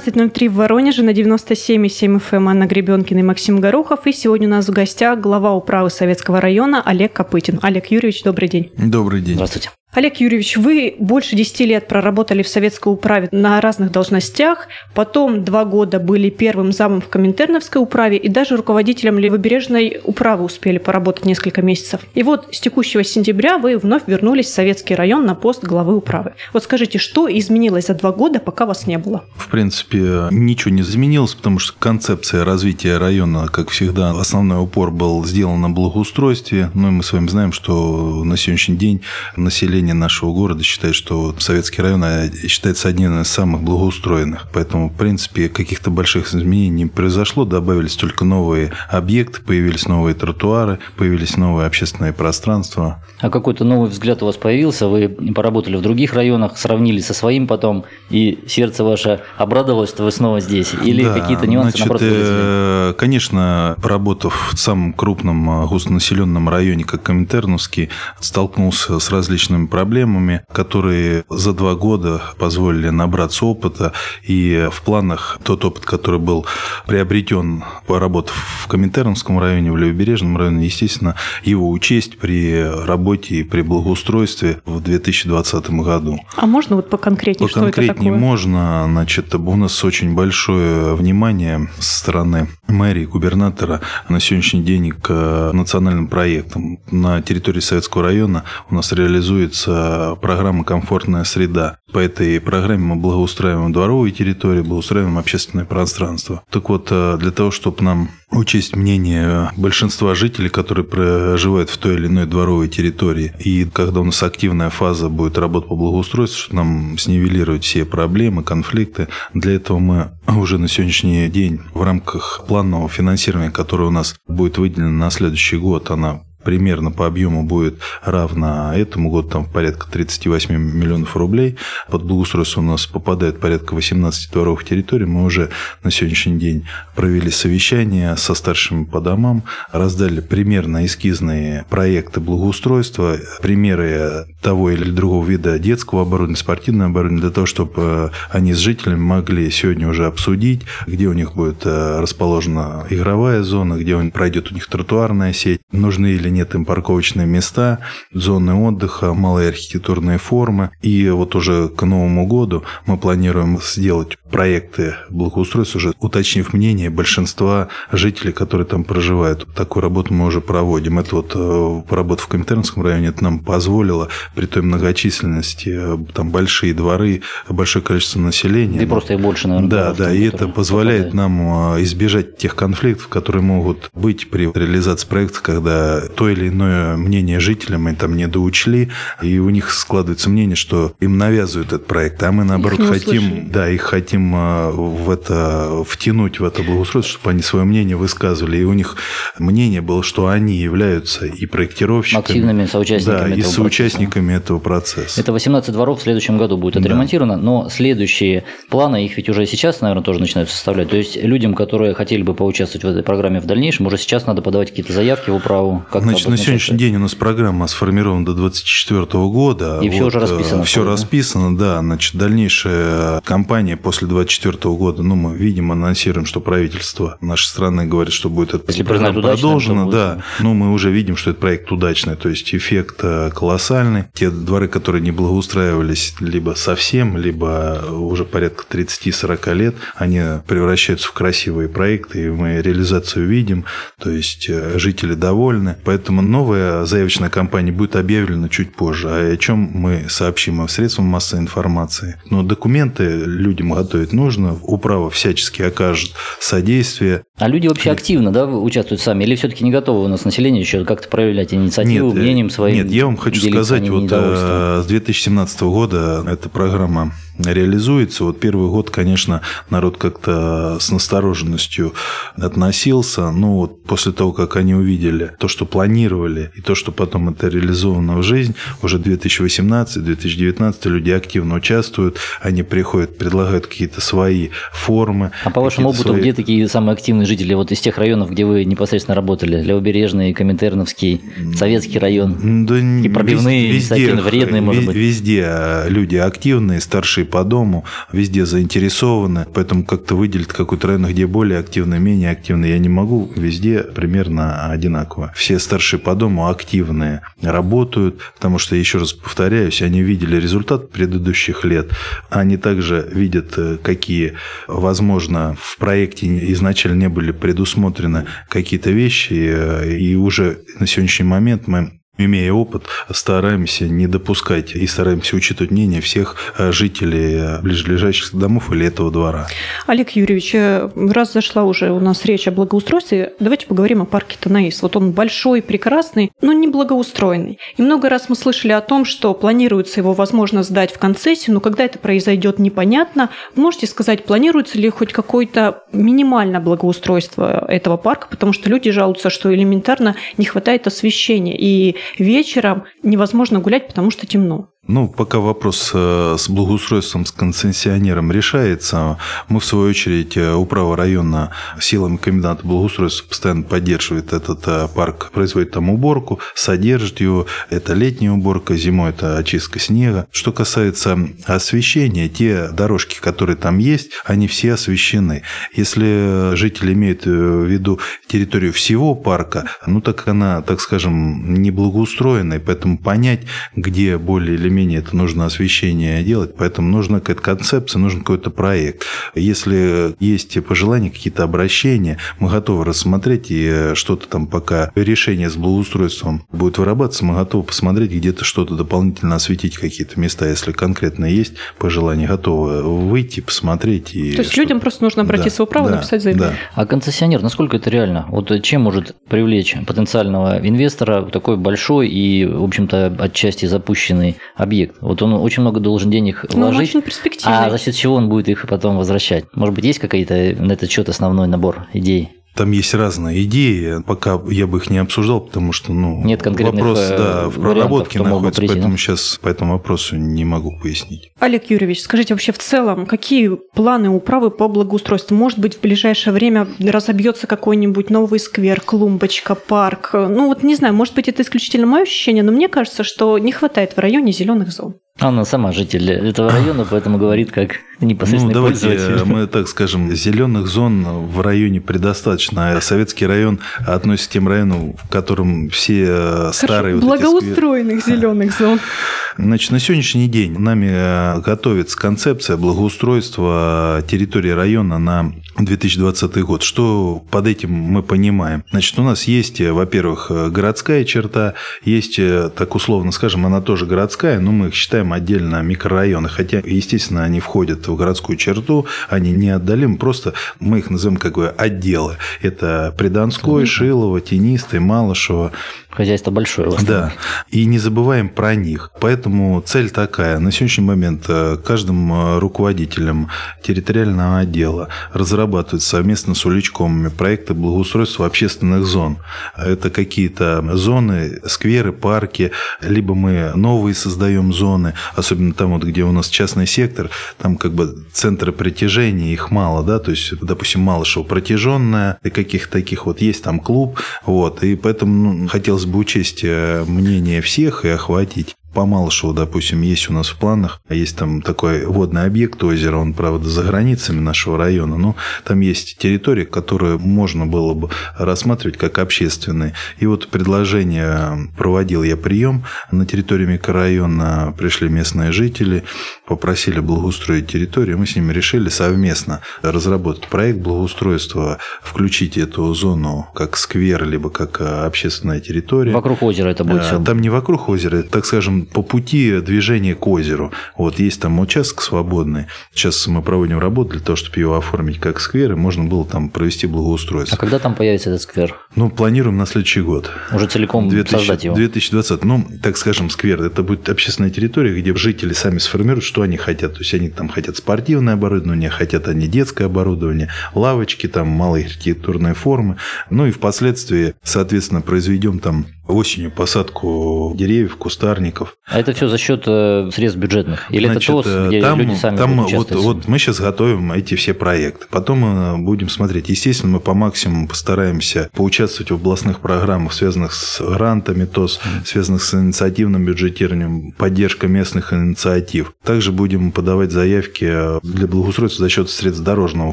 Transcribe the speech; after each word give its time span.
19.03 0.00 0.48
в 0.48 0.54
Воронеже 0.54 1.02
на 1.02 1.10
97,7 1.10 2.16
FM 2.16 2.36
эм 2.36 2.48
Анна 2.48 2.66
Гребенкина 2.66 3.18
и 3.18 3.22
Максим 3.22 3.60
Горохов. 3.60 4.06
И 4.06 4.12
сегодня 4.12 4.48
у 4.48 4.50
нас 4.50 4.68
в 4.68 4.72
гостях 4.72 5.20
глава 5.20 5.54
управы 5.54 5.90
Советского 5.90 6.40
района 6.40 6.82
Олег 6.82 7.12
Копытин. 7.12 7.58
Олег 7.62 7.86
Юрьевич, 7.90 8.22
добрый 8.22 8.48
день. 8.48 8.70
Добрый 8.76 9.20
день. 9.20 9.34
Здравствуйте. 9.34 9.70
Олег 9.92 10.18
Юрьевич, 10.18 10.56
вы 10.56 10.94
больше 11.00 11.34
10 11.34 11.60
лет 11.60 11.88
проработали 11.88 12.44
в 12.44 12.48
советской 12.48 12.92
управе 12.92 13.28
на 13.32 13.60
разных 13.60 13.90
должностях, 13.90 14.68
потом 14.94 15.42
два 15.42 15.64
года 15.64 15.98
были 15.98 16.30
первым 16.30 16.70
замом 16.70 17.00
в 17.00 17.08
Коминтерновской 17.08 17.82
управе 17.82 18.16
и 18.16 18.28
даже 18.28 18.56
руководителем 18.56 19.18
Левобережной 19.18 20.00
управы 20.04 20.44
успели 20.44 20.78
поработать 20.78 21.24
несколько 21.24 21.60
месяцев. 21.62 22.02
И 22.14 22.22
вот 22.22 22.50
с 22.52 22.60
текущего 22.60 23.02
сентября 23.02 23.58
вы 23.58 23.78
вновь 23.78 24.02
вернулись 24.06 24.46
в 24.46 24.54
Советский 24.54 24.94
район 24.94 25.26
на 25.26 25.34
пост 25.34 25.64
главы 25.64 25.96
управы. 25.96 26.34
Вот 26.52 26.62
скажите, 26.62 26.98
что 26.98 27.26
изменилось 27.28 27.88
за 27.88 27.94
два 27.94 28.12
года, 28.12 28.38
пока 28.38 28.66
вас 28.66 28.86
не 28.86 28.96
было? 28.96 29.24
В 29.34 29.48
принципе, 29.48 30.28
ничего 30.30 30.72
не 30.72 30.82
изменилось, 30.82 31.34
потому 31.34 31.58
что 31.58 31.74
концепция 31.76 32.44
развития 32.44 32.98
района, 32.98 33.48
как 33.48 33.70
всегда, 33.70 34.12
основной 34.12 34.62
упор 34.62 34.92
был 34.92 35.24
сделан 35.24 35.60
на 35.60 35.68
благоустройстве. 35.68 36.70
Ну 36.74 36.88
и 36.88 36.90
мы 36.92 37.02
с 37.02 37.12
вами 37.12 37.26
знаем, 37.26 37.52
что 37.52 38.22
на 38.22 38.36
сегодняшний 38.36 38.76
день 38.76 39.02
население 39.34 39.79
население 39.80 39.94
нашего 39.94 40.32
города 40.32 40.62
считает, 40.62 40.94
что 40.94 41.34
Советский 41.38 41.80
район 41.80 42.04
а, 42.04 42.30
считается 42.46 42.88
одним 42.88 43.20
из 43.20 43.28
самых 43.28 43.62
благоустроенных. 43.62 44.46
Поэтому, 44.52 44.90
в 44.90 44.92
принципе, 44.92 45.48
каких-то 45.48 45.90
больших 45.90 46.34
изменений 46.34 46.68
не 46.68 46.86
произошло. 46.86 47.46
Добавились 47.46 47.96
только 47.96 48.24
новые 48.24 48.72
объекты, 48.90 49.40
появились 49.40 49.88
новые 49.88 50.14
тротуары, 50.14 50.78
появились 50.96 51.38
новые 51.38 51.66
общественные 51.66 52.12
пространства. 52.12 53.02
А 53.20 53.30
какой-то 53.30 53.64
новый 53.64 53.88
взгляд 53.88 54.22
у 54.22 54.26
вас 54.26 54.36
появился? 54.36 54.86
Вы 54.86 55.08
поработали 55.34 55.76
в 55.76 55.82
других 55.82 56.12
районах, 56.12 56.58
сравнили 56.58 57.00
со 57.00 57.14
своим 57.14 57.46
потом, 57.46 57.84
и 58.10 58.40
сердце 58.46 58.84
ваше 58.84 59.22
обрадовалось, 59.38 59.90
что 59.90 60.04
вы 60.04 60.12
снова 60.12 60.40
здесь? 60.40 60.74
Или 60.84 61.04
да, 61.04 61.18
какие-то 61.18 61.46
нюансы, 61.46 61.78
значит, 61.78 61.88
наоборот, 61.88 62.02
э, 62.04 62.94
Конечно, 62.98 63.76
поработав 63.80 64.52
в 64.52 64.58
самом 64.58 64.92
крупном 64.92 65.64
э, 65.64 65.66
густонаселенном 65.66 66.48
районе, 66.48 66.84
как 66.84 67.02
Коминтерновский, 67.02 67.88
столкнулся 68.20 68.98
с 68.98 69.10
различными 69.10 69.66
проблемами, 69.70 70.42
которые 70.52 71.24
за 71.30 71.52
два 71.52 71.74
года 71.74 72.20
позволили 72.38 72.90
набраться 72.90 73.46
опыта. 73.46 73.92
И 74.22 74.68
в 74.70 74.82
планах 74.82 75.38
тот 75.42 75.64
опыт, 75.64 75.84
который 75.84 76.20
был 76.20 76.46
приобретен, 76.86 77.64
поработав 77.86 78.34
в 78.64 78.66
Коминтерновском 78.66 79.38
районе, 79.38 79.72
в 79.72 79.76
Левобережном 79.76 80.36
районе, 80.36 80.66
естественно, 80.66 81.14
его 81.44 81.70
учесть 81.70 82.18
при 82.18 82.62
работе 82.86 83.36
и 83.36 83.42
при 83.42 83.62
благоустройстве 83.62 84.60
в 84.66 84.80
2020 84.80 85.70
году. 85.70 86.20
А 86.36 86.46
можно 86.46 86.76
вот 86.76 86.90
поконкретнее, 86.90 87.48
что 87.48 87.68
это 87.68 87.86
такое? 87.86 88.12
можно. 88.12 88.84
Значит, 88.86 89.34
у 89.34 89.56
нас 89.56 89.84
очень 89.84 90.14
большое 90.14 90.94
внимание 90.94 91.68
со 91.78 91.98
стороны 92.00 92.48
мэрии, 92.68 93.04
губернатора 93.04 93.80
на 94.08 94.20
сегодняшний 94.20 94.62
день 94.62 94.90
к 94.90 95.50
национальным 95.52 96.08
проектам. 96.08 96.78
На 96.90 97.22
территории 97.22 97.60
Советского 97.60 98.04
района 98.04 98.44
у 98.70 98.74
нас 98.74 98.92
реализуется 98.92 99.59
реализуется 99.66 100.16
программа 100.20 100.64
«Комфортная 100.64 101.24
среда». 101.24 101.78
По 101.92 101.98
этой 101.98 102.40
программе 102.40 102.84
мы 102.84 102.96
благоустраиваем 102.96 103.72
дворовые 103.72 104.12
территории, 104.12 104.60
благоустраиваем 104.60 105.18
общественное 105.18 105.64
пространство. 105.64 106.42
Так 106.50 106.68
вот, 106.68 106.88
э, 106.90 107.16
для 107.18 107.32
того, 107.32 107.50
чтобы 107.50 107.82
нам 107.82 108.10
учесть 108.30 108.76
мнение 108.76 109.50
большинства 109.56 110.14
жителей, 110.14 110.50
которые 110.50 110.84
проживают 110.84 111.68
в 111.68 111.78
той 111.78 111.96
или 111.96 112.06
иной 112.06 112.26
дворовой 112.26 112.68
территории, 112.68 113.32
и 113.40 113.64
когда 113.64 114.00
у 114.00 114.04
нас 114.04 114.22
активная 114.22 114.70
фаза 114.70 115.08
будет 115.08 115.36
работа 115.36 115.66
по 115.66 115.76
благоустройству, 115.76 116.38
чтобы 116.38 116.56
нам 116.56 116.98
снивелировать 116.98 117.64
все 117.64 117.84
проблемы, 117.84 118.44
конфликты, 118.44 119.08
для 119.34 119.54
этого 119.54 119.78
мы 119.78 120.10
уже 120.28 120.58
на 120.58 120.68
сегодняшний 120.68 121.28
день 121.28 121.60
в 121.74 121.82
рамках 121.82 122.44
планового 122.46 122.88
финансирования, 122.88 123.50
которое 123.50 123.88
у 123.88 123.92
нас 123.92 124.14
будет 124.28 124.58
выделено 124.58 124.90
на 124.90 125.10
следующий 125.10 125.56
год, 125.56 125.90
она 125.90 126.20
примерно 126.42 126.90
по 126.90 127.06
объему 127.06 127.44
будет 127.44 127.80
равна 128.02 128.74
этому 128.76 129.10
году 129.10 129.28
там 129.28 129.44
порядка 129.44 129.90
38 129.90 130.54
миллионов 130.54 131.16
рублей. 131.16 131.56
Под 131.88 132.02
благоустройство 132.02 132.60
у 132.60 132.64
нас 132.64 132.86
попадает 132.86 133.40
порядка 133.40 133.74
18 133.74 134.32
дворовых 134.32 134.64
территорий. 134.64 135.06
Мы 135.06 135.24
уже 135.24 135.50
на 135.82 135.90
сегодняшний 135.90 136.38
день 136.38 136.66
провели 136.94 137.30
совещание 137.30 138.16
со 138.16 138.34
старшими 138.34 138.84
по 138.84 139.00
домам, 139.00 139.44
раздали 139.72 140.20
примерно 140.20 140.84
эскизные 140.86 141.64
проекты 141.68 142.20
благоустройства, 142.20 143.16
примеры 143.42 144.26
того 144.40 144.70
или 144.70 144.90
другого 144.90 145.26
вида 145.26 145.58
детского 145.58 146.02
оборудования, 146.02 146.36
спортивного 146.36 146.90
оборудования, 146.90 147.20
для 147.20 147.30
того, 147.30 147.46
чтобы 147.46 147.72
э, 147.76 148.08
они 148.30 148.54
с 148.54 148.58
жителями 148.58 149.00
могли 149.00 149.50
сегодня 149.50 149.88
уже 149.88 150.06
обсудить, 150.06 150.62
где 150.86 151.06
у 151.06 151.12
них 151.12 151.34
будет 151.34 151.66
э, 151.66 152.00
расположена 152.00 152.86
игровая 152.90 153.42
зона, 153.42 153.74
где 153.74 153.98
пройдет 154.10 154.50
у 154.50 154.54
них 154.54 154.66
тротуарная 154.66 155.32
сеть, 155.32 155.60
нужны 155.72 156.12
или 156.12 156.29
нет 156.30 156.54
им 156.54 156.64
парковочные 156.64 157.26
места, 157.26 157.80
зоны 158.12 158.54
отдыха, 158.54 159.12
малые 159.14 159.48
архитектурные 159.48 160.18
формы. 160.18 160.70
И 160.82 161.08
вот 161.08 161.34
уже 161.34 161.68
к 161.68 161.82
Новому 161.82 162.26
году 162.26 162.64
мы 162.86 162.96
планируем 162.96 163.58
сделать 163.62 164.16
проекты 164.30 164.94
благоустройства, 165.10 165.78
уже 165.78 165.92
уточнив 166.00 166.52
мнение 166.52 166.90
большинства 166.90 167.68
жителей, 167.92 168.32
которые 168.32 168.66
там 168.66 168.84
проживают. 168.84 169.46
Такую 169.54 169.82
работу 169.82 170.14
мы 170.14 170.26
уже 170.26 170.40
проводим. 170.40 170.98
Это 170.98 171.16
вот 171.16 171.32
э, 171.34 171.82
работа 171.94 172.22
в 172.22 172.28
Коминтернском 172.28 172.82
районе, 172.82 173.08
это 173.08 173.24
нам 173.24 173.40
позволило 173.40 174.08
при 174.34 174.46
той 174.46 174.62
многочисленности, 174.62 175.70
э, 175.72 175.98
там 176.14 176.30
большие 176.30 176.74
дворы, 176.74 177.22
большое 177.48 177.84
количество 177.84 178.20
населения. 178.20 178.82
И 178.82 178.86
просто 178.86 179.14
их 179.14 179.20
больше, 179.20 179.48
наверное. 179.48 179.70
Да, 179.70 179.94
да, 179.94 180.12
и 180.12 180.22
это 180.24 180.48
позволяет 180.48 181.10
попадает. 181.10 181.14
нам 181.14 181.74
э, 181.76 181.82
избежать 181.82 182.36
тех 182.36 182.54
конфликтов, 182.54 183.08
которые 183.08 183.42
могут 183.42 183.90
быть 183.94 184.30
при 184.30 184.50
реализации 184.52 185.06
проекта, 185.06 185.40
когда 185.42 186.00
то 186.20 186.28
или 186.28 186.48
иное 186.48 186.98
мнение 186.98 187.40
жителей 187.40 187.78
мы 187.78 187.94
там 187.94 188.14
не 188.14 188.26
доучли, 188.28 188.90
и 189.22 189.38
у 189.38 189.48
них 189.48 189.70
складывается 189.70 190.28
мнение, 190.28 190.54
что 190.54 190.92
им 191.00 191.16
навязывают 191.16 191.72
этот 191.72 191.86
проект, 191.86 192.22
а 192.22 192.30
мы 192.30 192.44
наоборот 192.44 192.82
хотим, 192.86 193.50
да, 193.50 193.70
их 193.70 193.80
хотим 193.80 194.36
э, 194.36 194.70
в 194.70 195.08
это 195.08 195.82
втянуть 195.88 196.38
в 196.38 196.44
это 196.44 196.62
благоустройство, 196.62 197.14
чтобы 197.14 197.30
они 197.30 197.40
свое 197.40 197.64
мнение 197.64 197.96
высказывали, 197.96 198.58
и 198.58 198.64
у 198.64 198.74
них 198.74 198.96
мнение 199.38 199.80
было, 199.80 200.02
что 200.02 200.28
они 200.28 200.56
являются 200.56 201.24
и 201.24 201.46
проектировщиками, 201.46 202.22
активными 202.22 202.66
соучастниками, 202.66 203.30
да, 203.30 203.34
и 203.36 203.40
соучастниками 203.40 204.26
процесса. 204.26 204.44
этого 204.44 204.58
процесса. 204.58 205.20
Это 205.22 205.32
18 205.32 205.72
дворов 205.72 206.00
в 206.00 206.02
следующем 206.02 206.36
году 206.36 206.58
будет 206.58 206.76
отремонтировано, 206.76 207.36
да. 207.36 207.42
но 207.42 207.70
следующие 207.70 208.44
планы 208.68 209.06
их 209.06 209.16
ведь 209.16 209.30
уже 209.30 209.46
сейчас, 209.46 209.80
наверное, 209.80 210.04
тоже 210.04 210.20
начинают 210.20 210.50
составлять. 210.50 210.90
То 210.90 210.98
есть 210.98 211.16
людям, 211.16 211.54
которые 211.54 211.94
хотели 211.94 212.20
бы 212.20 212.34
поучаствовать 212.34 212.84
в 212.84 212.88
этой 212.88 213.02
программе 213.02 213.40
в 213.40 213.46
дальнейшем, 213.46 213.86
уже 213.86 213.96
сейчас 213.96 214.26
надо 214.26 214.42
подавать 214.42 214.68
какие-то 214.68 214.92
заявки 214.92 215.30
в 215.30 215.36
управу. 215.36 215.82
Как 215.90 216.09
Значит, 216.10 216.28
на 216.28 216.36
сегодняшний 216.36 216.76
день 216.76 216.96
у 216.96 216.98
нас 216.98 217.14
программа 217.14 217.66
сформирована 217.66 218.24
до 218.24 218.34
2024 218.34 219.04
года. 219.28 219.78
И 219.80 219.88
вот, 219.88 219.94
все 219.94 220.06
уже 220.06 220.20
расписано. 220.20 220.64
Все 220.64 220.84
расписано, 220.84 221.56
да. 221.56 221.78
Значит, 221.80 222.16
дальнейшая 222.16 223.20
кампания 223.20 223.76
после 223.76 224.08
2024 224.08 224.74
года, 224.74 225.02
ну, 225.02 225.14
мы 225.14 225.36
видим, 225.36 225.72
анонсируем, 225.72 226.26
что 226.26 226.40
правительство 226.40 227.16
нашей 227.20 227.46
страны 227.46 227.86
говорит, 227.86 228.12
что 228.12 228.28
будет 228.28 228.54
это 228.54 228.64
Если 228.68 228.82
продолжено. 228.82 229.86
Удачным, 229.86 229.90
да. 229.90 230.22
Но 230.40 230.54
мы 230.54 230.72
уже 230.72 230.90
видим, 230.90 231.16
что 231.16 231.30
этот 231.30 231.40
проект 231.40 231.70
удачный, 231.72 232.16
то 232.16 232.28
есть 232.28 232.54
эффект 232.54 233.00
э, 233.02 233.30
колоссальный. 233.34 234.04
Те 234.14 234.30
дворы, 234.30 234.68
которые 234.68 235.02
не 235.02 235.12
благоустраивались 235.12 236.14
либо 236.20 236.54
совсем, 236.56 237.16
либо 237.16 237.84
уже 237.90 238.24
порядка 238.24 238.64
30-40 238.70 239.54
лет, 239.54 239.74
они 239.94 240.20
превращаются 240.46 241.08
в 241.08 241.12
красивые 241.12 241.68
проекты, 241.68 242.26
и 242.26 242.28
мы 242.28 242.60
реализацию 242.60 243.26
видим, 243.26 243.64
то 243.98 244.10
есть 244.10 244.46
э, 244.48 244.78
жители 244.78 245.14
довольны. 245.14 245.76
Поэтому 245.84 245.99
новая 246.08 246.84
заявочная 246.84 247.30
кампания 247.30 247.72
будет 247.72 247.96
объявлена 247.96 248.48
чуть 248.48 248.74
позже. 248.74 249.08
А 249.10 249.32
о 249.32 249.36
чем 249.36 249.70
мы 249.72 250.06
сообщим 250.08 250.66
в 250.66 250.70
средствах 250.70 251.06
массовой 251.06 251.42
информации. 251.42 252.16
Но 252.30 252.42
документы 252.42 253.04
людям 253.04 253.72
готовить 253.72 254.12
нужно. 254.12 254.56
Управа 254.62 255.10
всячески 255.10 255.62
окажет 255.62 256.12
содействие. 256.40 257.22
А 257.38 257.48
люди 257.48 257.68
вообще 257.68 257.90
активно 257.90 258.32
да, 258.32 258.46
участвуют 258.46 259.00
сами? 259.00 259.24
Или 259.24 259.34
все-таки 259.36 259.64
не 259.64 259.70
готовы 259.70 260.04
у 260.04 260.08
нас 260.08 260.24
население 260.24 260.60
еще 260.60 260.84
как-то 260.84 261.08
проявлять 261.08 261.54
инициативу, 261.54 262.08
нет, 262.08 262.16
мнением 262.16 262.50
своим? 262.50 262.76
Нет, 262.76 262.90
я 262.90 263.06
вам 263.06 263.16
хочу 263.16 263.40
сказать, 263.40 263.88
вот 263.88 264.10
э, 264.10 264.82
с 264.82 264.86
2017 264.86 265.60
года 265.62 266.24
эта 266.26 266.48
программа 266.48 267.12
реализуется. 267.44 268.24
Вот 268.24 268.40
первый 268.40 268.68
год, 268.68 268.90
конечно, 268.90 269.40
народ 269.70 269.96
как-то 269.96 270.78
с 270.80 270.90
настороженностью 270.90 271.94
относился. 272.36 273.30
Но 273.30 273.58
вот 273.58 273.82
после 273.84 274.12
того, 274.12 274.32
как 274.32 274.56
они 274.56 274.74
увидели 274.74 275.32
то, 275.38 275.48
что 275.48 275.66
планировали, 275.66 276.50
и 276.56 276.60
то, 276.60 276.74
что 276.74 276.92
потом 276.92 277.28
это 277.28 277.48
реализовано 277.48 278.16
в 278.18 278.22
жизнь, 278.22 278.54
уже 278.82 278.98
2018-2019 278.98 280.88
люди 280.88 281.10
активно 281.10 281.54
участвуют, 281.54 282.18
они 282.40 282.62
приходят, 282.62 283.18
предлагают 283.18 283.66
какие-то 283.66 284.00
свои 284.00 284.48
формы. 284.72 285.30
А 285.44 285.50
по 285.50 285.60
вашему 285.60 285.90
опыту, 285.90 286.08
свои... 286.08 286.20
где 286.20 286.32
такие 286.32 286.68
самые 286.68 286.94
активные 286.94 287.26
жители 287.26 287.54
вот 287.54 287.72
из 287.72 287.80
тех 287.80 287.98
районов, 287.98 288.30
где 288.30 288.44
вы 288.44 288.64
непосредственно 288.64 289.14
работали? 289.14 289.62
Левобережный, 289.62 290.32
Коминтерновский, 290.32 291.20
Советский 291.54 291.98
район? 291.98 292.66
Да, 292.66 292.78
и 292.78 293.08
пробивные, 293.08 293.72
везде, 293.72 294.14
вредные, 294.14 294.62
может 294.62 294.86
быть? 294.86 294.96
Везде 294.96 295.84
люди 295.88 296.16
активные, 296.16 296.80
старшие 296.80 297.24
по 297.30 297.44
дому, 297.44 297.84
везде 298.12 298.44
заинтересованы, 298.44 299.46
поэтому 299.54 299.84
как-то 299.84 300.14
выделить 300.14 300.48
какой-то 300.48 300.88
район, 300.88 301.06
где 301.06 301.26
более 301.26 301.58
активно, 301.58 301.98
менее 301.98 302.30
активно, 302.30 302.66
я 302.66 302.78
не 302.78 302.88
могу. 302.88 303.30
Везде 303.36 303.82
примерно 303.82 304.70
одинаково. 304.70 305.32
Все 305.34 305.58
старшие 305.58 306.00
по 306.00 306.14
дому 306.14 306.48
активные, 306.48 307.22
работают, 307.42 308.20
потому 308.34 308.58
что, 308.58 308.76
еще 308.76 308.98
раз 308.98 309.12
повторяюсь, 309.12 309.82
они 309.82 310.02
видели 310.02 310.36
результат 310.36 310.90
предыдущих 310.90 311.64
лет. 311.64 311.90
Они 312.28 312.56
также 312.56 313.08
видят, 313.12 313.54
э, 313.56 313.78
какие, 313.82 314.34
возможно, 314.66 315.56
в 315.60 315.78
проекте 315.78 316.52
изначально 316.52 317.00
не 317.00 317.08
были 317.08 317.30
предусмотрены 317.32 318.26
какие-то 318.48 318.90
вещи, 318.90 319.54
э, 319.54 319.96
и 319.96 320.16
уже 320.16 320.58
на 320.78 320.86
сегодняшний 320.86 321.26
момент 321.26 321.66
мы 321.66 321.99
имея 322.24 322.52
опыт, 322.52 322.84
стараемся 323.10 323.88
не 323.88 324.06
допускать 324.06 324.72
и 324.72 324.86
стараемся 324.86 325.36
учитывать 325.36 325.70
мнение 325.70 326.00
всех 326.00 326.36
э, 326.58 326.72
жителей 326.72 327.36
э, 327.36 327.60
ближайших 327.60 328.34
домов 328.34 328.72
или 328.72 328.86
этого 328.86 329.10
двора. 329.10 329.48
Олег 329.86 330.10
Юрьевич, 330.10 330.54
э, 330.54 330.90
раз 330.96 331.32
зашла 331.32 331.64
уже 331.64 331.90
у 331.92 332.00
нас 332.00 332.24
речь 332.24 332.48
о 332.48 332.50
благоустройстве, 332.50 333.32
давайте 333.40 333.66
поговорим 333.66 334.02
о 334.02 334.04
парке 334.04 334.36
Танаис. 334.40 334.82
Вот 334.82 334.96
он 334.96 335.12
большой, 335.12 335.62
прекрасный, 335.62 336.32
но 336.40 336.52
не 336.52 336.68
благоустроенный. 336.68 337.58
И 337.76 337.82
много 337.82 338.08
раз 338.08 338.28
мы 338.28 338.36
слышали 338.36 338.72
о 338.72 338.80
том, 338.80 339.04
что 339.04 339.34
планируется 339.34 340.00
его, 340.00 340.12
возможно, 340.12 340.62
сдать 340.62 340.92
в 340.92 340.98
концессию, 340.98 341.54
но 341.54 341.60
когда 341.60 341.84
это 341.84 341.98
произойдет, 341.98 342.58
непонятно. 342.58 343.30
Можете 343.54 343.86
сказать, 343.86 344.24
планируется 344.24 344.78
ли 344.78 344.88
хоть 344.90 345.12
какое-то 345.12 345.84
минимальное 345.92 346.60
благоустройство 346.60 347.64
этого 347.68 347.96
парка, 347.96 348.28
потому 348.28 348.52
что 348.52 348.68
люди 348.68 348.90
жалуются, 348.90 349.30
что 349.30 349.54
элементарно 349.54 350.16
не 350.36 350.44
хватает 350.44 350.86
освещения. 350.86 351.56
И 351.58 351.96
вечером 352.18 352.84
невозможно 353.02 353.60
гулять, 353.60 353.88
потому 353.88 354.10
что 354.10 354.26
темно. 354.26 354.70
Ну, 354.86 355.08
пока 355.08 355.40
вопрос 355.40 355.90
э, 355.92 356.36
с 356.38 356.48
благоустройством, 356.48 357.26
с 357.26 357.32
концессионером 357.32 358.32
решается, 358.32 359.18
мы, 359.48 359.60
в 359.60 359.64
свою 359.64 359.90
очередь, 359.90 360.38
э, 360.38 360.54
управа 360.54 360.96
района 360.96 361.50
силами 361.78 362.16
коменданта 362.16 362.66
благоустройства 362.66 363.28
постоянно 363.28 363.62
поддерживает 363.62 364.32
этот 364.32 364.66
э, 364.66 364.88
парк, 364.92 365.32
производит 365.34 365.72
там 365.72 365.90
уборку, 365.90 366.40
содержит 366.54 367.20
его. 367.20 367.46
Это 367.68 367.92
летняя 367.92 368.30
уборка, 368.30 368.74
зимой 368.74 369.10
это 369.10 369.36
очистка 369.36 369.78
снега. 369.78 370.26
Что 370.32 370.50
касается 370.50 371.28
освещения, 371.44 372.30
те 372.30 372.68
дорожки, 372.68 373.20
которые 373.20 373.56
там 373.56 373.76
есть, 373.78 374.12
они 374.24 374.48
все 374.48 374.72
освещены. 374.72 375.42
Если 375.74 376.56
жители 376.56 376.94
имеют 376.94 377.26
в 377.26 377.64
виду 377.64 378.00
территорию 378.26 378.72
всего 378.72 379.14
парка, 379.14 379.66
ну, 379.86 380.00
так 380.00 380.26
она, 380.26 380.62
так 380.62 380.80
скажем, 380.80 381.52
не 381.52 381.70
благоустроенная, 381.70 382.60
поэтому 382.60 382.96
понять, 382.96 383.42
где 383.76 384.16
более 384.16 384.54
или 384.54 384.69
менее 384.70 385.00
это 385.00 385.16
нужно 385.16 385.46
освещение 385.46 386.22
делать, 386.22 386.54
поэтому 386.56 386.88
нужна 386.88 387.20
какая-то 387.20 387.42
концепция, 387.42 388.00
нужен 388.00 388.20
какой-то 388.20 388.50
проект. 388.50 389.04
Если 389.34 390.14
есть 390.20 390.62
пожелания, 390.64 391.10
какие-то 391.10 391.44
обращения, 391.44 392.18
мы 392.38 392.50
готовы 392.50 392.84
рассмотреть, 392.84 393.46
и 393.50 393.94
что-то 393.94 394.28
там 394.28 394.46
пока 394.46 394.90
решение 394.94 395.50
с 395.50 395.56
благоустройством 395.56 396.44
будет 396.52 396.78
вырабатываться, 396.78 397.24
мы 397.24 397.34
готовы 397.34 397.64
посмотреть, 397.64 398.12
где-то 398.12 398.44
что-то 398.44 398.74
дополнительно 398.74 399.36
осветить 399.36 399.78
какие-то 399.78 400.18
места, 400.18 400.48
если 400.48 400.72
конкретно 400.72 401.26
есть 401.26 401.54
пожелания, 401.78 402.26
готовы 402.26 402.82
выйти, 402.82 403.40
посмотреть. 403.40 404.14
И 404.14 404.32
То 404.32 404.42
есть 404.42 404.56
людям 404.56 404.80
просто 404.80 405.04
нужно 405.04 405.22
обратиться 405.22 405.58
да, 405.58 405.64
в 405.64 405.68
управу, 405.68 405.88
да, 405.88 405.96
написать 405.96 406.22
заявление. 406.22 406.52
Да. 406.52 406.82
А 406.82 406.86
концессионер, 406.86 407.42
насколько 407.42 407.76
это 407.76 407.90
реально? 407.90 408.26
Вот 408.28 408.50
чем 408.62 408.82
может 408.82 409.14
привлечь 409.28 409.76
потенциального 409.86 410.58
инвестора 410.66 411.22
такой 411.22 411.56
большой 411.56 412.08
и, 412.08 412.44
в 412.44 412.62
общем-то, 412.62 413.16
отчасти 413.18 413.66
запущенный 413.66 414.36
объект. 414.60 414.96
Вот 415.00 415.22
он 415.22 415.32
очень 415.34 415.62
много 415.62 415.80
должен 415.80 416.10
денег 416.10 416.44
Но 416.52 416.66
вложить. 416.66 416.76
Он 416.76 416.82
очень 416.82 417.02
перспективный. 417.02 417.58
А 417.58 417.70
за 417.70 417.78
счет 417.78 417.94
чего 417.94 418.14
он 418.14 418.28
будет 418.28 418.48
их 418.48 418.66
потом 418.68 418.96
возвращать? 418.96 419.44
Может 419.54 419.74
быть, 419.74 419.84
есть 419.84 419.98
какая-то 419.98 420.56
на 420.62 420.72
этот 420.72 420.90
счет 420.90 421.08
основной 421.08 421.46
набор 421.46 421.86
идей? 421.92 422.39
Там 422.60 422.72
есть 422.72 422.92
разные 422.92 423.44
идеи, 423.44 424.02
пока 424.06 424.38
я 424.50 424.66
бы 424.66 424.76
их 424.76 424.90
не 424.90 424.98
обсуждал, 424.98 425.40
потому 425.40 425.72
что 425.72 425.94
ну, 425.94 426.22
Нет 426.26 426.42
конкретных 426.42 426.74
вопрос 426.74 426.98
э, 427.10 427.16
да, 427.16 427.48
в 427.48 427.58
проработке 427.58 428.18
находится, 428.18 428.60
поэтому 428.60 428.98
сейчас 428.98 429.40
по 429.40 429.48
этому 429.48 429.72
вопросу 429.72 430.16
не 430.16 430.44
могу 430.44 430.78
пояснить. 430.78 431.32
Олег 431.38 431.70
Юрьевич, 431.70 432.02
скажите 432.02 432.34
вообще 432.34 432.52
в 432.52 432.58
целом, 432.58 433.06
какие 433.06 433.56
планы 433.74 434.10
управы 434.10 434.50
по 434.50 434.68
благоустройству? 434.68 435.34
Может 435.34 435.58
быть, 435.58 435.78
в 435.78 435.80
ближайшее 435.80 436.34
время 436.34 436.68
разобьется 436.80 437.46
какой-нибудь 437.46 438.10
новый 438.10 438.38
сквер, 438.38 438.82
клумбочка, 438.82 439.54
парк? 439.54 440.10
Ну 440.12 440.48
вот 440.48 440.62
не 440.62 440.74
знаю, 440.74 440.92
может 440.92 441.14
быть, 441.14 441.28
это 441.28 441.40
исключительно 441.40 441.86
мое 441.86 442.02
ощущение, 442.02 442.42
но 442.42 442.52
мне 442.52 442.68
кажется, 442.68 443.04
что 443.04 443.38
не 443.38 443.52
хватает 443.52 443.96
в 443.96 443.98
районе 444.00 444.32
зеленых 444.32 444.70
зон. 444.70 444.96
Она 445.18 445.44
сама 445.44 445.72
житель 445.72 446.10
этого 446.10 446.50
района, 446.50 446.86
поэтому 446.88 447.18
говорит 447.18 447.50
как 447.50 447.80
непосредственный 448.00 448.54
ну, 448.54 448.70
давайте 448.70 449.24
мы 449.24 449.46
так 449.46 449.68
скажем, 449.68 450.14
зеленых 450.14 450.66
зон 450.66 451.04
в 451.04 451.40
районе 451.42 451.80
предостаточно. 451.80 452.72
А 452.72 452.80
Советский 452.80 453.26
район 453.26 453.60
относится 453.86 454.30
к 454.30 454.32
тем 454.32 454.48
районам, 454.48 454.94
в 454.94 455.08
котором 455.10 455.68
все 455.68 456.06
э, 456.08 456.50
старые... 456.54 456.96
Вот 456.96 457.04
благоустроенных 457.04 458.00
сквер... 458.00 458.16
зеленых 458.16 458.56
зон. 458.56 458.80
Значит, 459.36 459.70
на 459.70 459.78
сегодняшний 459.78 460.28
день 460.28 460.58
нами 460.58 460.88
э, 460.90 461.40
готовится 461.40 461.98
концепция 461.98 462.56
благоустройства 462.56 464.02
территории 464.08 464.50
района 464.50 464.98
на 464.98 465.32
2020 465.58 466.38
год. 466.38 466.62
Что 466.62 467.22
под 467.30 467.46
этим 467.46 467.72
мы 467.72 468.02
понимаем? 468.02 468.64
Значит, 468.70 468.98
у 468.98 469.02
нас 469.02 469.24
есть, 469.24 469.60
э, 469.60 469.72
во-первых, 469.72 470.30
городская 470.50 471.04
черта, 471.04 471.54
есть, 471.84 472.18
так 472.56 472.74
условно 472.74 473.12
скажем, 473.12 473.44
она 473.44 473.60
тоже 473.60 473.84
городская, 473.84 474.40
но 474.40 474.52
мы 474.52 474.68
их 474.68 474.74
считаем 474.74 474.99
отдельно 475.12 475.62
микрорайоны, 475.62 476.28
хотя, 476.28 476.58
естественно, 476.64 477.24
они 477.24 477.40
входят 477.40 477.86
в 477.88 477.96
городскую 477.96 478.36
черту, 478.36 478.86
они 479.08 479.32
не 479.32 479.50
отдалимы, 479.50 479.96
просто 479.96 480.34
мы 480.58 480.78
их 480.78 480.90
называем 480.90 481.18
как 481.18 481.34
бы 481.34 481.48
отделы. 481.48 482.16
Это 482.42 482.94
Придонской, 482.96 483.66
Шилово, 483.66 484.20
Тенистый, 484.20 484.80
Малышево. 484.80 485.52
Хозяйство 485.90 486.30
большое 486.30 486.68
у 486.68 486.70
вас. 486.70 486.84
Да. 486.84 487.12
И 487.50 487.64
не 487.64 487.78
забываем 487.78 488.28
про 488.28 488.54
них. 488.54 488.92
Поэтому 489.00 489.60
цель 489.60 489.90
такая. 489.90 490.38
На 490.38 490.52
сегодняшний 490.52 490.84
момент 490.84 491.24
э, 491.28 491.56
каждым 491.64 492.12
э, 492.12 492.38
руководителем 492.38 493.28
территориального 493.62 494.38
отдела 494.38 494.88
разрабатывают 495.12 495.82
совместно 495.82 496.34
с 496.34 496.46
уличкомами 496.46 497.08
проекты 497.08 497.54
благоустройства 497.54 498.26
общественных 498.26 498.84
зон. 498.84 499.18
Это 499.56 499.90
какие-то 499.90 500.64
зоны, 500.76 501.40
скверы, 501.46 501.92
парки, 501.92 502.52
либо 502.80 503.14
мы 503.14 503.52
новые 503.56 503.94
создаем 503.94 504.52
зоны, 504.52 504.89
особенно 505.14 505.54
там 505.54 505.72
вот, 505.72 505.84
где 505.84 506.02
у 506.02 506.12
нас 506.12 506.28
частный 506.28 506.66
сектор, 506.66 507.10
там 507.38 507.56
как 507.56 507.72
бы 507.72 508.04
центры 508.12 508.52
притяжения, 508.52 509.32
их 509.32 509.50
мало, 509.50 509.82
да, 509.82 509.98
то 509.98 510.10
есть, 510.10 510.38
допустим, 510.40 510.80
Малышево 510.82 511.22
протяженная, 511.22 512.18
и 512.22 512.30
каких 512.30 512.68
таких 512.68 513.06
вот 513.06 513.20
есть 513.20 513.42
там 513.42 513.60
клуб, 513.60 514.00
вот, 514.24 514.62
и 514.62 514.76
поэтому 514.76 515.32
ну, 515.32 515.48
хотелось 515.48 515.84
бы 515.84 515.98
учесть 515.98 516.40
э, 516.42 516.84
мнение 516.86 517.40
всех 517.40 517.84
и 517.84 517.88
охватить 517.88 518.56
по 518.72 518.86
Малышеву, 518.86 519.32
допустим, 519.32 519.82
есть 519.82 520.08
у 520.10 520.12
нас 520.12 520.28
в 520.28 520.38
планах, 520.38 520.80
есть 520.88 521.16
там 521.16 521.42
такой 521.42 521.84
водный 521.84 522.24
объект 522.24 522.62
озера, 522.62 522.96
он, 522.96 523.14
правда, 523.14 523.48
за 523.48 523.62
границами 523.64 524.20
нашего 524.20 524.56
района, 524.58 524.96
но 524.96 525.16
там 525.44 525.60
есть 525.60 525.98
территория, 525.98 526.46
которую 526.46 526.98
можно 526.98 527.46
было 527.46 527.74
бы 527.74 527.90
рассматривать 528.16 528.76
как 528.76 528.98
общественные. 528.98 529.74
И 529.98 530.06
вот 530.06 530.28
предложение 530.28 531.50
проводил 531.56 532.02
я 532.02 532.16
прием 532.16 532.64
на 532.92 533.06
территории 533.06 533.46
микрорайона, 533.46 534.54
пришли 534.56 534.88
местные 534.88 535.32
жители, 535.32 535.84
попросили 536.26 536.80
благоустроить 536.80 537.48
территорию, 537.48 537.98
мы 537.98 538.06
с 538.06 538.14
ними 538.14 538.32
решили 538.32 538.68
совместно 538.68 539.40
разработать 539.62 540.28
проект 540.28 540.60
благоустройства, 540.60 541.58
включить 541.82 542.38
эту 542.38 542.72
зону 542.74 543.28
как 543.34 543.56
сквер, 543.56 544.04
либо 544.04 544.30
как 544.30 544.60
общественная 544.60 545.40
территория. 545.40 545.92
Вокруг 545.92 546.22
озера 546.22 546.50
это 546.50 546.64
будет 546.64 546.84
все? 546.84 547.02
Там 547.02 547.20
не 547.20 547.30
вокруг 547.30 547.68
озера, 547.68 548.02
так 548.02 548.24
скажем, 548.26 548.59
по 548.66 548.82
пути 548.82 549.40
движения 549.40 549.94
к 549.94 550.06
озеру. 550.06 550.52
Вот 550.76 550.98
есть 550.98 551.20
там 551.20 551.38
участок 551.40 551.82
свободный. 551.82 552.46
Сейчас 552.72 553.06
мы 553.06 553.22
проводим 553.22 553.58
работу 553.58 553.90
для 553.90 554.00
того, 554.00 554.16
чтобы 554.16 554.40
его 554.40 554.56
оформить 554.56 554.98
как 554.98 555.20
сквер, 555.20 555.52
и 555.52 555.56
можно 555.56 555.84
было 555.84 556.04
там 556.04 556.28
провести 556.28 556.66
благоустройство. 556.66 557.36
А 557.36 557.40
когда 557.40 557.58
там 557.58 557.74
появится 557.74 558.10
этот 558.10 558.22
сквер? 558.22 558.56
Ну, 558.76 558.88
планируем 558.88 559.36
на 559.36 559.46
следующий 559.46 559.80
год. 559.80 560.10
Уже 560.32 560.46
целиком 560.46 560.88
2000, 560.88 561.18
создать 561.18 561.44
его? 561.44 561.56
2020. 561.56 562.24
Ну, 562.24 562.46
так 562.62 562.76
скажем, 562.76 563.10
сквер. 563.10 563.42
Это 563.42 563.64
будет 563.64 563.88
общественная 563.88 564.30
территория, 564.30 564.80
где 564.80 564.94
жители 564.94 565.32
сами 565.32 565.58
сформируют, 565.58 566.04
что 566.04 566.22
они 566.22 566.36
хотят. 566.36 566.74
То 566.74 566.80
есть, 566.80 566.94
они 566.94 567.08
там 567.10 567.28
хотят 567.28 567.56
спортивное 567.56 568.14
оборудование, 568.14 568.70
хотят 568.70 569.08
они 569.08 569.26
детское 569.26 569.64
оборудование, 569.64 570.30
лавочки, 570.54 571.08
там 571.08 571.26
малые 571.28 571.66
архитектурные 571.66 572.34
формы. 572.34 572.76
Ну, 573.10 573.26
и 573.26 573.32
впоследствии, 573.32 574.14
соответственно, 574.22 574.82
произведем 574.82 575.40
там 575.40 575.66
осенью 575.90 576.30
посадку 576.30 577.34
деревьев, 577.36 577.76
кустарников. 577.76 578.56
А 578.66 578.80
это 578.80 578.92
все 578.92 579.08
за 579.08 579.18
счет 579.18 579.44
э, 579.46 579.90
средств 579.92 580.18
бюджетных? 580.18 580.70
Или 580.70 580.86
Значит, 580.86 581.02
это 581.02 581.22
ТОС, 581.22 581.48
где 581.48 581.60
там, 581.60 581.80
люди 581.80 581.94
сами 581.94 582.16
там 582.16 582.46
вот, 582.46 582.70
вот 582.70 583.08
мы 583.08 583.18
сейчас 583.18 583.40
готовим 583.40 583.92
эти 583.92 584.14
все 584.14 584.34
проекты. 584.34 584.86
Потом 584.90 585.18
мы 585.18 585.58
будем 585.58 585.88
смотреть. 585.88 586.28
Естественно, 586.28 586.72
мы 586.72 586.80
по 586.80 586.94
максимуму 586.94 587.48
постараемся 587.48 588.30
поучаствовать 588.60 588.90
в 588.90 588.94
областных 588.94 589.40
программах, 589.40 589.94
связанных 589.94 590.34
с 590.34 590.60
грантами 590.60 591.24
ТОС, 591.24 591.60
связанных 591.86 592.22
с 592.22 592.34
инициативным 592.34 593.06
бюджетированием, 593.06 593.92
поддержка 593.92 594.48
местных 594.48 594.92
инициатив. 594.92 595.72
Также 595.82 596.12
будем 596.12 596.52
подавать 596.52 596.92
заявки 596.92 597.80
для 597.82 598.06
благоустройства 598.06 598.64
за 598.64 598.68
счет 598.68 598.90
средств 598.90 599.24
дорожного 599.24 599.72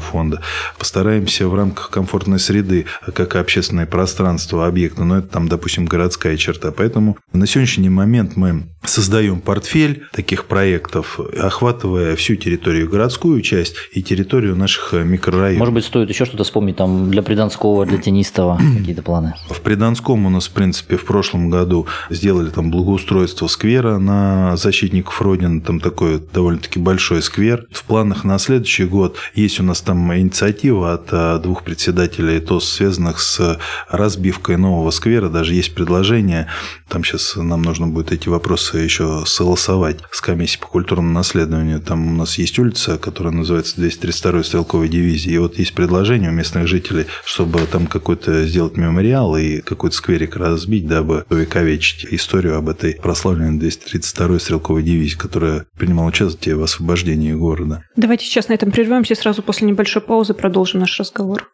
фонда. 0.00 0.40
Постараемся 0.78 1.48
в 1.48 1.54
рамках 1.54 1.90
комфортной 1.90 2.38
среды, 2.38 2.86
как 3.14 3.36
общественное 3.36 3.84
пространство, 3.84 4.66
объекта, 4.66 5.04
но 5.04 5.18
это 5.18 5.28
там, 5.28 5.48
допустим, 5.48 5.84
городская 5.84 6.38
черта. 6.38 6.72
Поэтому 6.72 7.18
на 7.34 7.46
сегодняшний 7.46 7.90
момент 7.90 8.36
мы 8.36 8.68
создаем 8.84 9.40
портфель 9.40 10.04
таких 10.12 10.46
проектов, 10.46 11.20
охватывая 11.20 12.16
всю 12.16 12.36
территорию, 12.36 12.88
городскую 12.88 13.40
часть 13.42 13.74
и 13.92 14.02
территорию 14.02 14.56
наших 14.56 14.92
микрорайонов. 14.92 15.58
Может 15.58 15.74
быть, 15.74 15.84
стоит 15.84 16.08
еще 16.08 16.24
что-то 16.24 16.44
вспомнить 16.44 16.76
там 16.76 17.10
для 17.10 17.22
Приданского, 17.22 17.84
для 17.86 17.98
Тенистого, 17.98 18.60
какие-то 18.78 19.02
планы? 19.02 19.34
В 19.48 19.60
Приданском 19.60 20.26
у 20.26 20.30
нас, 20.30 20.46
в 20.46 20.52
принципе, 20.52 20.96
в 20.96 21.04
прошлом 21.04 21.50
году 21.50 21.86
сделали 22.10 22.50
там 22.50 22.70
благоустройство 22.70 23.46
сквера 23.46 23.98
на 23.98 24.56
защитников 24.56 25.20
Родины, 25.20 25.60
там 25.60 25.80
такой 25.80 26.22
довольно-таки 26.32 26.78
большой 26.78 27.22
сквер. 27.22 27.66
В 27.72 27.84
планах 27.84 28.24
на 28.24 28.38
следующий 28.38 28.84
год 28.84 29.16
есть 29.34 29.60
у 29.60 29.62
нас 29.62 29.80
там 29.80 30.14
инициатива 30.16 30.94
от 30.94 31.08
а, 31.12 31.38
двух 31.38 31.62
председателей 31.62 32.40
ТОС, 32.40 32.68
связанных 32.68 33.20
с 33.20 33.58
разбивкой 33.90 34.56
нового 34.56 34.90
сквера, 34.90 35.28
даже 35.28 35.54
есть 35.54 35.74
предложение, 35.74 36.48
там 36.88 37.04
сейчас 37.04 37.36
нам 37.36 37.62
нужно 37.62 37.86
будет 37.86 38.12
эти 38.12 38.28
вопросы 38.28 38.78
еще 38.78 39.24
согласовать 39.26 39.98
с 40.10 40.22
комиссией 40.22 40.60
по 40.60 40.68
культурному 40.68 41.12
наследованию. 41.12 41.80
Там 41.80 42.06
у 42.06 42.16
нас 42.16 42.38
есть 42.38 42.58
улица, 42.58 42.96
которая 42.96 43.32
называется 43.32 43.76
232 43.76 44.42
стрелковой 44.42 44.88
дивизии. 44.88 45.32
И 45.32 45.38
вот 45.38 45.58
есть 45.58 45.74
предложение 45.74 46.30
у 46.30 46.32
местных 46.32 46.66
жителей, 46.66 47.06
чтобы 47.24 47.60
там 47.60 47.86
какой-то 47.86 48.46
сделать 48.46 48.67
мемориал 48.76 49.36
и 49.36 49.60
какой-то 49.60 49.96
скверик 49.96 50.36
разбить, 50.36 50.86
дабы 50.86 51.24
увековечить 51.30 52.06
историю 52.10 52.56
об 52.56 52.68
этой 52.68 52.94
прославленной 52.94 53.58
232 53.58 54.38
стрелковой 54.38 54.82
дивизии, 54.82 55.16
которая 55.16 55.66
принимала 55.76 56.08
участие 56.08 56.56
в 56.56 56.62
освобождении 56.62 57.32
города. 57.32 57.84
Давайте 57.96 58.24
сейчас 58.24 58.48
на 58.48 58.54
этом 58.54 58.70
прервемся 58.70 59.14
и 59.14 59.16
сразу 59.16 59.42
после 59.42 59.66
небольшой 59.66 60.02
паузы 60.02 60.34
продолжим 60.34 60.80
наш 60.80 60.98
разговор. 60.98 61.50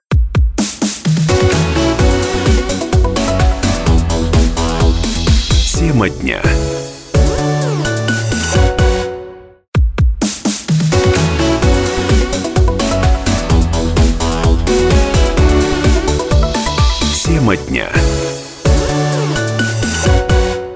Тема 5.79 6.09
дня. 6.09 6.41
Тема 17.55 17.69
дня. 17.69 18.14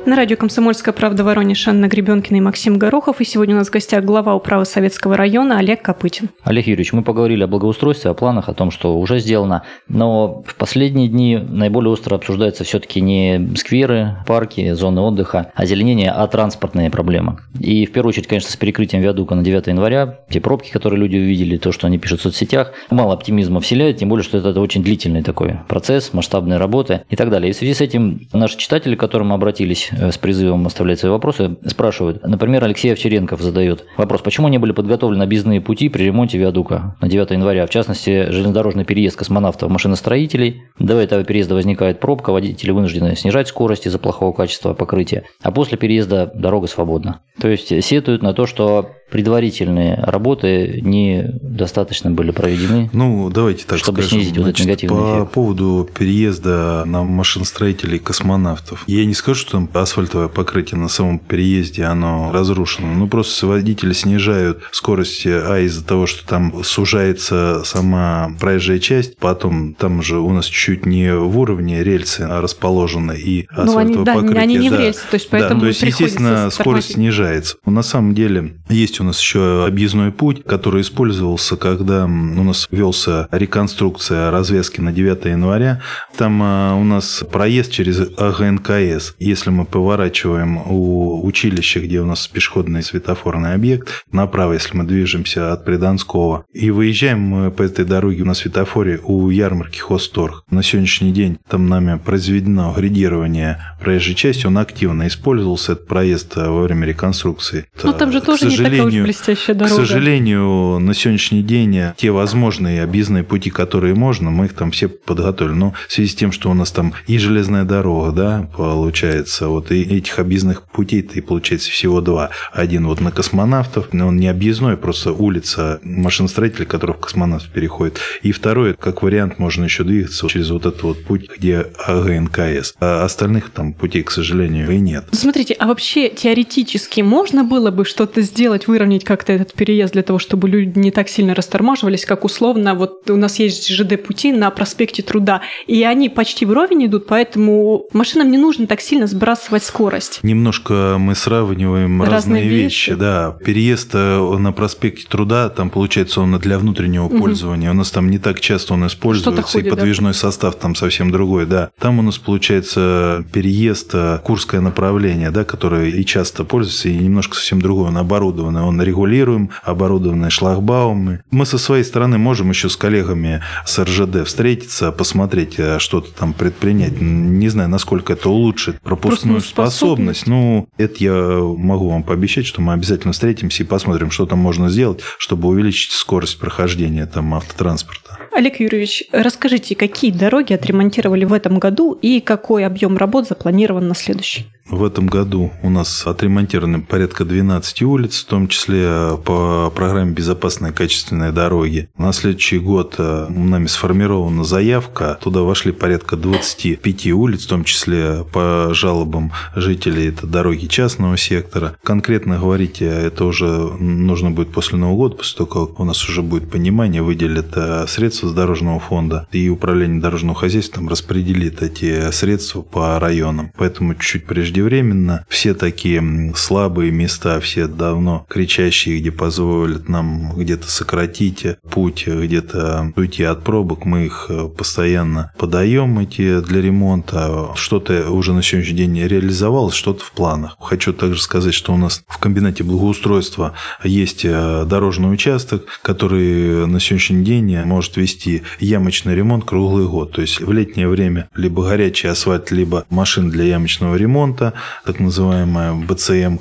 На 0.09 0.17
радио 0.17 0.38
«Комсомольская 0.38 0.95
правда» 0.95 1.23
Воронеж 1.23 1.69
Анна 1.69 1.87
Гребенкина 1.87 2.38
и 2.38 2.41
Максим 2.41 2.79
Горохов. 2.79 3.21
И 3.21 3.25
сегодня 3.25 3.55
у 3.55 3.59
нас 3.59 3.69
в 3.69 3.71
гостях 3.71 4.03
глава 4.05 4.35
управы 4.35 4.65
Советского 4.65 5.19
района 5.19 5.59
Олег 5.59 5.83
Копытин. 5.83 6.31
Олег 6.45 6.67
Юрьевич, 6.67 6.95
мы 6.95 7.03
поговорили 7.03 7.43
о 7.43 7.47
благоустройстве, 7.47 8.11
о 8.11 8.15
планах, 8.15 8.49
о 8.49 8.55
том, 8.55 8.71
что 8.71 8.99
уже 8.99 9.19
сделано. 9.19 9.65
Но 9.87 10.43
в 10.47 10.55
последние 10.55 11.09
дни 11.09 11.37
наиболее 11.37 11.93
остро 11.93 12.17
обсуждаются 12.17 12.65
все-таки 12.65 13.03
не 13.03 13.50
скверы, 13.57 14.17
парки, 14.27 14.73
зоны 14.73 15.03
отдыха, 15.03 15.53
озеленение, 15.55 16.11
а 16.11 16.27
транспортные 16.27 16.88
проблемы. 16.88 17.41
И 17.61 17.85
в 17.85 17.93
первую 17.93 18.09
очередь, 18.09 18.29
конечно, 18.29 18.50
с 18.50 18.57
перекрытием 18.57 19.03
виадука 19.03 19.35
на 19.35 19.45
9 19.45 19.67
января, 19.67 20.21
те 20.31 20.41
пробки, 20.41 20.71
которые 20.71 20.99
люди 20.99 21.19
увидели, 21.19 21.59
то, 21.59 21.71
что 21.71 21.87
они 21.87 21.99
пишут 21.99 22.21
в 22.21 22.23
соцсетях, 22.23 22.73
мало 22.88 23.12
оптимизма 23.12 23.61
вселяет, 23.61 23.99
тем 23.99 24.09
более, 24.09 24.25
что 24.25 24.38
это, 24.38 24.49
это 24.49 24.61
очень 24.62 24.83
длительный 24.83 25.23
такой 25.23 25.59
процесс, 25.69 26.15
масштабные 26.15 26.59
работы 26.59 27.03
и 27.11 27.17
так 27.17 27.29
далее. 27.29 27.50
И 27.50 27.53
в 27.53 27.57
связи 27.59 27.75
с 27.75 27.83
этим 27.83 28.23
наши 28.33 28.57
читатели, 28.57 28.95
к 28.95 29.00
которым 29.00 29.29
мы 29.29 29.35
обратились 29.35 29.91
с 29.99 30.19
призывом 30.19 30.67
оставлять 30.67 31.00
свои 31.00 31.11
вопросы, 31.11 31.57
спрашивают. 31.67 32.23
Например, 32.23 32.64
Алексей 32.64 32.93
Овчаренков 32.93 33.40
задает 33.40 33.85
вопрос, 33.97 34.21
почему 34.21 34.49
не 34.49 34.59
были 34.59 34.73
подготовлены 34.73 35.23
объездные 35.23 35.61
пути 35.61 35.88
при 35.88 36.05
ремонте 36.05 36.38
виадука 36.38 36.97
на 37.00 37.09
9 37.09 37.31
января, 37.31 37.67
в 37.67 37.71
частности, 37.71 38.31
железнодорожный 38.31 38.85
переезд 38.85 39.17
космонавтов 39.17 39.71
машиностроителей. 39.71 40.62
До 40.78 40.99
этого 40.99 41.25
переезда 41.25 41.55
возникает 41.55 42.00
пробка, 42.00 42.33
водители 42.33 42.71
вынуждены 42.71 43.17
снижать 43.17 43.49
скорость 43.49 43.87
из-за 43.87 43.99
плохого 43.99 44.33
качества 44.33 44.75
покрытия, 44.75 45.25
а 45.43 45.50
после 45.50 45.78
переезда 45.78 46.31
дорога 46.35 46.67
свободна. 46.67 47.21
То 47.40 47.49
есть 47.49 47.69
сетуют 47.85 48.23
на 48.23 48.35
то, 48.35 48.47
что 48.47 48.90
предварительные 49.11 49.97
работы 50.02 50.81
недостаточно 50.83 52.11
были 52.11 52.31
проведены. 52.31 52.90
Ну, 52.93 53.31
давайте 53.31 53.64
так 53.64 53.78
чтобы 53.78 54.02
скажем. 54.02 54.21
снизить 54.21 54.38
вот 54.38 54.49
этот 54.49 54.61
негативный 54.61 54.99
по 54.99 55.17
эффект. 55.21 55.33
поводу 55.33 55.88
переезда 55.99 56.83
на 56.85 57.05
машиностроителей 57.05 57.99
космонавтов. 57.99 58.85
Я 58.87 59.05
не 59.07 59.14
скажу, 59.14 59.40
что 59.40 59.52
там 59.52 59.67
асфальтовое 59.88 60.28
покрытие 60.28 60.78
на 60.78 60.88
самом 60.88 61.18
переезде, 61.18 61.85
оно 61.85 62.30
разрушено. 62.33 62.92
Ну, 62.95 63.09
просто 63.09 63.47
водители 63.47 63.92
снижают 63.92 64.62
скорость, 64.71 65.26
а 65.26 65.59
из-за 65.61 65.85
того, 65.85 66.07
что 66.07 66.26
там 66.26 66.62
сужается 66.62 67.62
сама 67.64 68.30
проезжая 68.38 68.78
часть, 68.78 69.16
потом 69.16 69.75
там 69.75 70.02
же 70.02 70.18
у 70.18 70.33
нас 70.33 70.47
чуть 70.47 70.87
не 70.87 71.14
в 71.14 71.38
уровне 71.38 71.83
рельсы 71.83 72.26
расположены 72.26 73.16
и 73.18 73.47
асфальтовое 73.50 73.75
Ну, 73.75 73.78
они, 73.78 74.04
да, 74.04 74.14
покрытие. 74.14 74.42
они 74.42 74.57
не 74.57 74.68
в 74.68 74.73
да. 74.73 74.78
рельсе, 74.78 75.00
то 75.11 75.14
есть 75.14 75.30
Да, 75.30 75.38
поэтому 75.38 75.61
то 75.62 75.66
есть, 75.68 75.83
естественно, 75.83 76.50
скорость 76.50 76.92
снижается. 76.95 77.57
На 77.64 77.83
самом 77.83 78.14
деле, 78.14 78.57
есть 78.68 79.00
у 79.00 79.04
нас 79.04 79.21
еще 79.21 79.64
объездной 79.66 80.12
путь, 80.12 80.45
который 80.45 80.83
использовался, 80.83 81.57
когда 81.57 82.04
у 82.04 82.09
нас 82.45 82.68
велся 82.71 83.28
реконструкция 83.30 84.30
развязки 84.30 84.80
на 84.80 84.92
9 84.92 85.25
января. 85.26 85.80
Там 86.16 86.40
а, 86.42 86.75
у 86.75 86.85
нас 86.85 87.25
проезд 87.30 87.73
через 87.73 88.00
АГНКС. 88.16 89.14
Если 89.18 89.50
мы 89.50 89.64
поворачиваем 89.79 90.59
у 90.67 91.25
училища, 91.25 91.79
где 91.79 92.01
у 92.01 92.05
нас 92.05 92.27
пешеходный 92.27 92.83
светофорный 92.83 93.55
объект, 93.55 94.05
направо, 94.11 94.55
если 94.55 94.77
мы 94.77 94.83
движемся 94.83 95.53
от 95.53 95.65
Приданского, 95.65 96.45
и 96.53 96.73
выезжаем 96.73 97.21
мы 97.21 97.51
по 97.53 97.63
этой 97.63 97.85
дороге 97.85 98.25
на 98.25 98.35
светофоре 98.35 98.99
у 99.05 99.31
ярмарки 99.31 99.79
Хосторг. 99.79 100.43
На 100.51 100.65
сегодняшний 100.65 101.13
день 101.13 101.39
там 101.49 101.69
нами 101.69 102.01
произведено 102.05 102.75
гридирование 102.77 103.59
проезжей 103.81 104.17
части, 104.17 104.47
он 104.47 104.59
активно 104.59 105.07
использовался, 105.07 105.73
этот 105.73 105.87
проезд 105.87 106.33
а, 106.37 106.51
во 106.51 106.63
время 106.63 106.85
реконструкции. 106.85 107.67
Ну, 107.85 107.93
там 107.93 108.11
же 108.11 108.21
К 108.21 108.25
тоже 108.25 108.47
не 108.47 108.57
такая 108.57 108.83
уж 108.83 108.95
блестящая 108.95 109.55
к 109.55 109.59
дорога. 109.61 109.77
сожалению, 109.77 110.81
на 110.81 110.93
сегодняшний 110.93 111.45
день 111.45 111.93
те 111.97 112.11
возможные 112.11 112.83
объездные 112.83 113.23
пути, 113.23 113.51
которые 113.51 113.95
можно, 113.95 114.31
мы 114.31 114.47
их 114.47 114.55
там 114.55 114.73
все 114.73 114.89
подготовили. 114.89 115.55
Но 115.55 115.75
в 115.87 115.93
связи 115.93 116.11
с 116.11 116.17
тем, 116.17 116.33
что 116.33 116.51
у 116.51 116.55
нас 116.55 116.73
там 116.73 116.95
и 117.07 117.17
железная 117.19 117.63
дорога, 117.63 118.11
да, 118.11 118.51
получается, 118.57 119.47
вот 119.47 119.68
этих 119.75 120.19
объездных 120.19 120.63
путей-то 120.63 121.15
и 121.15 121.21
получается 121.21 121.71
всего 121.71 122.01
два. 122.01 122.31
Один 122.53 122.87
вот 122.87 123.01
на 123.01 123.11
космонавтов, 123.11 123.93
но 123.93 124.09
он 124.09 124.17
не 124.17 124.29
объездной, 124.29 124.77
просто 124.77 125.13
улица 125.13 125.81
машиностроителей, 125.83 126.67
который 126.67 126.93
в 126.93 126.99
космонавтов 126.99 127.51
переходит. 127.51 127.99
И 128.23 128.33
второй, 128.33 128.75
как 128.75 129.03
вариант, 129.03 129.39
можно 129.39 129.65
еще 129.65 129.85
двигаться 129.85 130.29
через 130.29 130.51
вот 130.51 130.67
этот 130.67 130.83
вот 130.83 131.05
путь, 131.05 131.29
где 131.37 131.67
АГНКС. 131.87 132.75
А 132.81 133.05
остальных 133.05 133.51
там 133.51 133.73
путей, 133.73 134.03
к 134.03 134.11
сожалению, 134.11 134.71
и 134.71 134.79
нет. 134.79 135.05
Смотрите, 135.13 135.55
а 135.55 135.67
вообще 135.67 136.09
теоретически 136.09 137.01
можно 137.01 137.45
было 137.45 137.71
бы 137.71 137.85
что-то 137.85 138.23
сделать, 138.23 138.69
выровнять 138.69 139.05
как-то 139.05 139.33
этот 139.33 139.53
переезд 139.55 139.93
для 139.93 140.03
того, 140.03 140.19
чтобы 140.19 140.49
люди 140.49 140.79
не 140.79 140.91
так 140.91 141.09
сильно 141.09 141.35
растормаживались, 141.35 142.05
как 142.05 142.25
условно, 142.25 142.75
вот 142.75 143.09
у 143.11 143.17
нас 143.17 143.39
есть 143.39 143.69
ЖД-пути 143.69 144.33
на 144.33 144.51
проспекте 144.51 145.03
Труда, 145.03 145.43
и 145.67 145.83
они 145.83 146.09
почти 146.09 146.45
вровень 146.47 146.87
идут, 146.87 147.07
поэтому 147.07 147.87
машинам 147.93 148.31
не 148.31 148.39
нужно 148.39 148.67
так 148.67 148.81
сильно 148.81 149.07
сбрасывать 149.07 149.58
скорость. 149.65 150.21
Немножко 150.23 150.97
мы 150.99 151.15
сравниваем 151.15 152.00
разные, 152.03 152.15
Разные 152.15 152.49
вещи. 152.49 152.91
вещи. 152.91 152.95
Да, 152.95 153.37
переезд 153.45 153.91
э, 153.95 154.37
на 154.38 154.53
проспекте 154.53 155.07
Труда, 155.09 155.49
там 155.49 155.71
получается 155.71 156.21
он 156.21 156.38
для 156.38 156.59
внутреннего 156.59 157.09
Мгм. 157.09 157.19
пользования. 157.19 157.71
У 157.71 157.75
нас 157.75 157.91
там 157.91 158.11
не 158.11 158.19
так 158.19 158.41
часто 158.41 158.75
он 158.75 158.87
используется, 158.87 159.43
ходит, 159.43 159.67
и 159.67 159.71
да? 159.71 159.77
подвижной 159.77 160.15
состав 160.15 160.57
там 160.57 160.75
совсем 160.75 161.11
другой. 161.11 161.47
Да, 161.47 161.71
там 161.79 161.99
у 161.99 162.03
нас 162.03 162.19
получается 162.19 163.25
переезд 163.33 163.91
э, 163.95 164.19
Курское 164.25 164.61
направление, 164.61 165.31
да, 165.31 165.45
которое 165.45 165.88
и 165.91 166.05
часто 166.05 166.45
пользуется, 166.45 166.88
и 166.88 166.97
немножко 166.97 167.35
совсем 167.37 167.61
другой. 167.62 167.88
Он 167.88 167.99
оборудованный, 167.99 168.62
он 168.62 168.81
регулируем, 168.83 169.50
оборудованный 169.62 170.31
шлагбаумы. 170.31 171.21
Мы 171.31 171.47
со 171.47 171.59
своей 171.59 171.85
стороны 171.85 172.19
можем 172.19 172.50
еще 172.50 172.69
с 172.69 172.77
коллегами 172.77 173.43
с 173.67 173.79
РЖД 173.83 174.27
встретиться, 174.27 174.93
посмотреть, 174.93 175.55
э, 175.59 175.79
что-то 175.79 176.11
там 176.12 176.33
предпринять. 176.33 177.00
Не 177.00 177.49
знаю, 177.49 177.69
насколько 177.69 178.12
это 178.12 178.29
улучшит 178.29 178.81
пропускную 178.81 179.38
Пропускную 179.40 179.71
способность. 179.71 180.21
способность. 180.21 180.26
Ну, 180.26 180.68
это 180.78 181.04
я 181.04 181.40
могу 181.57 181.90
вам 181.90 182.02
пообещать, 182.02 182.47
что 182.47 182.61
мы 182.61 182.73
обязательно 182.73 183.12
встретимся 183.12 183.62
и 183.62 183.66
посмотрим, 183.66 184.11
что 184.11 184.26
там 184.26 184.38
можно 184.38 184.68
сделать, 184.68 185.00
чтобы 185.18 185.49
увеличить 185.49 185.92
скорость 185.92 186.38
прохождения 186.38 187.07
там 187.07 187.35
автотранспорта. 187.35 188.08
Олег 188.33 188.61
Юрьевич, 188.61 189.05
расскажите, 189.12 189.75
какие 189.75 190.11
дороги 190.11 190.53
отремонтировали 190.53 191.25
в 191.25 191.33
этом 191.33 191.59
году 191.59 191.99
и 192.00 192.21
какой 192.21 192.65
объем 192.67 192.97
работ 192.97 193.27
запланирован 193.29 193.88
на 193.88 193.95
следующий? 193.95 194.47
В 194.71 194.85
этом 194.85 195.07
году 195.07 195.50
у 195.62 195.71
нас 195.71 196.07
отремонтированы 196.07 196.83
порядка 196.83 197.25
12 197.25 197.83
улиц, 197.83 198.21
в 198.21 198.27
том 198.27 198.49
числе 198.49 198.83
э, 198.85 199.17
по 199.25 199.73
программе 199.75 200.12
«Безопасные 200.12 200.73
качественные 200.73 201.33
дороги». 201.33 201.88
На 201.97 202.12
следующий 202.12 202.59
год 202.59 202.97
э, 202.99 203.27
нами 203.31 203.67
сформирована 203.67 204.45
заявка. 204.45 205.19
Туда 205.23 205.41
вошли 205.41 205.73
порядка 205.73 206.17
25 206.17 207.07
улиц, 207.12 207.47
в 207.47 207.49
том 207.49 207.65
числе 207.65 208.27
по 208.31 208.69
жалобам 208.75 209.33
жителей. 209.57 210.09
Это 210.09 210.27
дороги 210.27 210.67
частного 210.67 211.17
сектора. 211.17 211.77
Конкретно 211.83 212.38
говорить, 212.38 212.83
э, 212.83 213.07
это 213.07 213.25
уже 213.25 213.47
нужно 213.49 214.31
будет 214.31 214.53
после 214.53 214.77
Нового 214.77 214.97
года, 214.97 215.17
после 215.17 215.38
того, 215.38 215.67
как 215.67 215.81
у 215.81 215.85
нас 215.85 216.07
уже 216.07 216.21
будет 216.21 216.50
понимание, 216.50 217.00
выделят 217.00 217.55
средства 217.88 217.98
с 217.99 218.33
дорожного 218.33 218.81
фонда 218.81 219.26
и 219.33 219.49
управление 219.49 220.00
дорожного 220.00 220.38
хозяйства 220.38 220.76
там 220.78 220.88
распределит 220.88 221.62
эти 221.62 222.11
средства 222.11 222.62
по 222.62 222.99
районам. 222.99 223.52
Поэтому 223.57 223.95
чуть 223.95 224.26
прежде 224.26 224.49
преждевременно. 224.49 225.25
Все 225.28 225.55
такие 225.55 226.33
слабые 226.35 226.90
места, 226.90 227.38
все 227.40 227.67
давно 227.67 228.26
кричащие, 228.28 228.99
где 228.99 229.11
позволят 229.11 229.88
нам 229.88 230.33
где-то 230.37 230.71
сократить 230.71 231.47
путь, 231.71 232.07
где-то 232.07 232.93
уйти 232.97 233.25
от 233.25 233.45
пробок, 233.45 233.85
мы 233.85 234.07
их 234.07 234.26
э, 234.28 234.49
постоянно 234.49 235.33
подаем 235.38 235.99
эти 235.99 236.40
для 236.40 236.61
ремонта. 236.61 237.50
Что-то 237.55 238.11
уже 238.11 238.33
на 238.33 238.43
сегодняшний 238.43 238.76
день 238.76 239.00
реализовалось, 239.07 239.75
что-то 239.75 240.05
в 240.05 240.12
планах. 240.12 240.57
Хочу 240.61 240.93
также 240.93 241.21
сказать, 241.21 241.55
что 241.55 241.73
у 241.73 241.76
нас 241.76 242.02
в 242.09 242.19
комбинате 242.19 242.64
благоустройства 242.64 243.55
есть 243.85 244.25
э, 244.25 244.64
дорожный 244.67 245.12
участок, 245.12 245.64
который 245.83 246.67
на 246.67 246.81
сегодняшний 246.81 247.25
день 247.25 247.62
может 247.64 247.88
вести 247.97 248.42
ямочный 248.61 249.14
ремонт 249.14 249.45
круглый 249.45 249.87
год. 249.87 250.12
То 250.12 250.21
есть 250.23 250.40
в 250.40 250.52
летнее 250.52 250.88
время 250.88 251.28
либо 251.35 251.62
горячий 251.62 252.09
асфальт, 252.09 252.50
либо 252.50 252.85
машин 252.90 253.30
для 253.30 253.45
ямочного 253.45 253.97
ремонта, 253.97 254.52
так 254.85 255.00
называемая 255.00 255.75
БЦМ, 255.75 256.38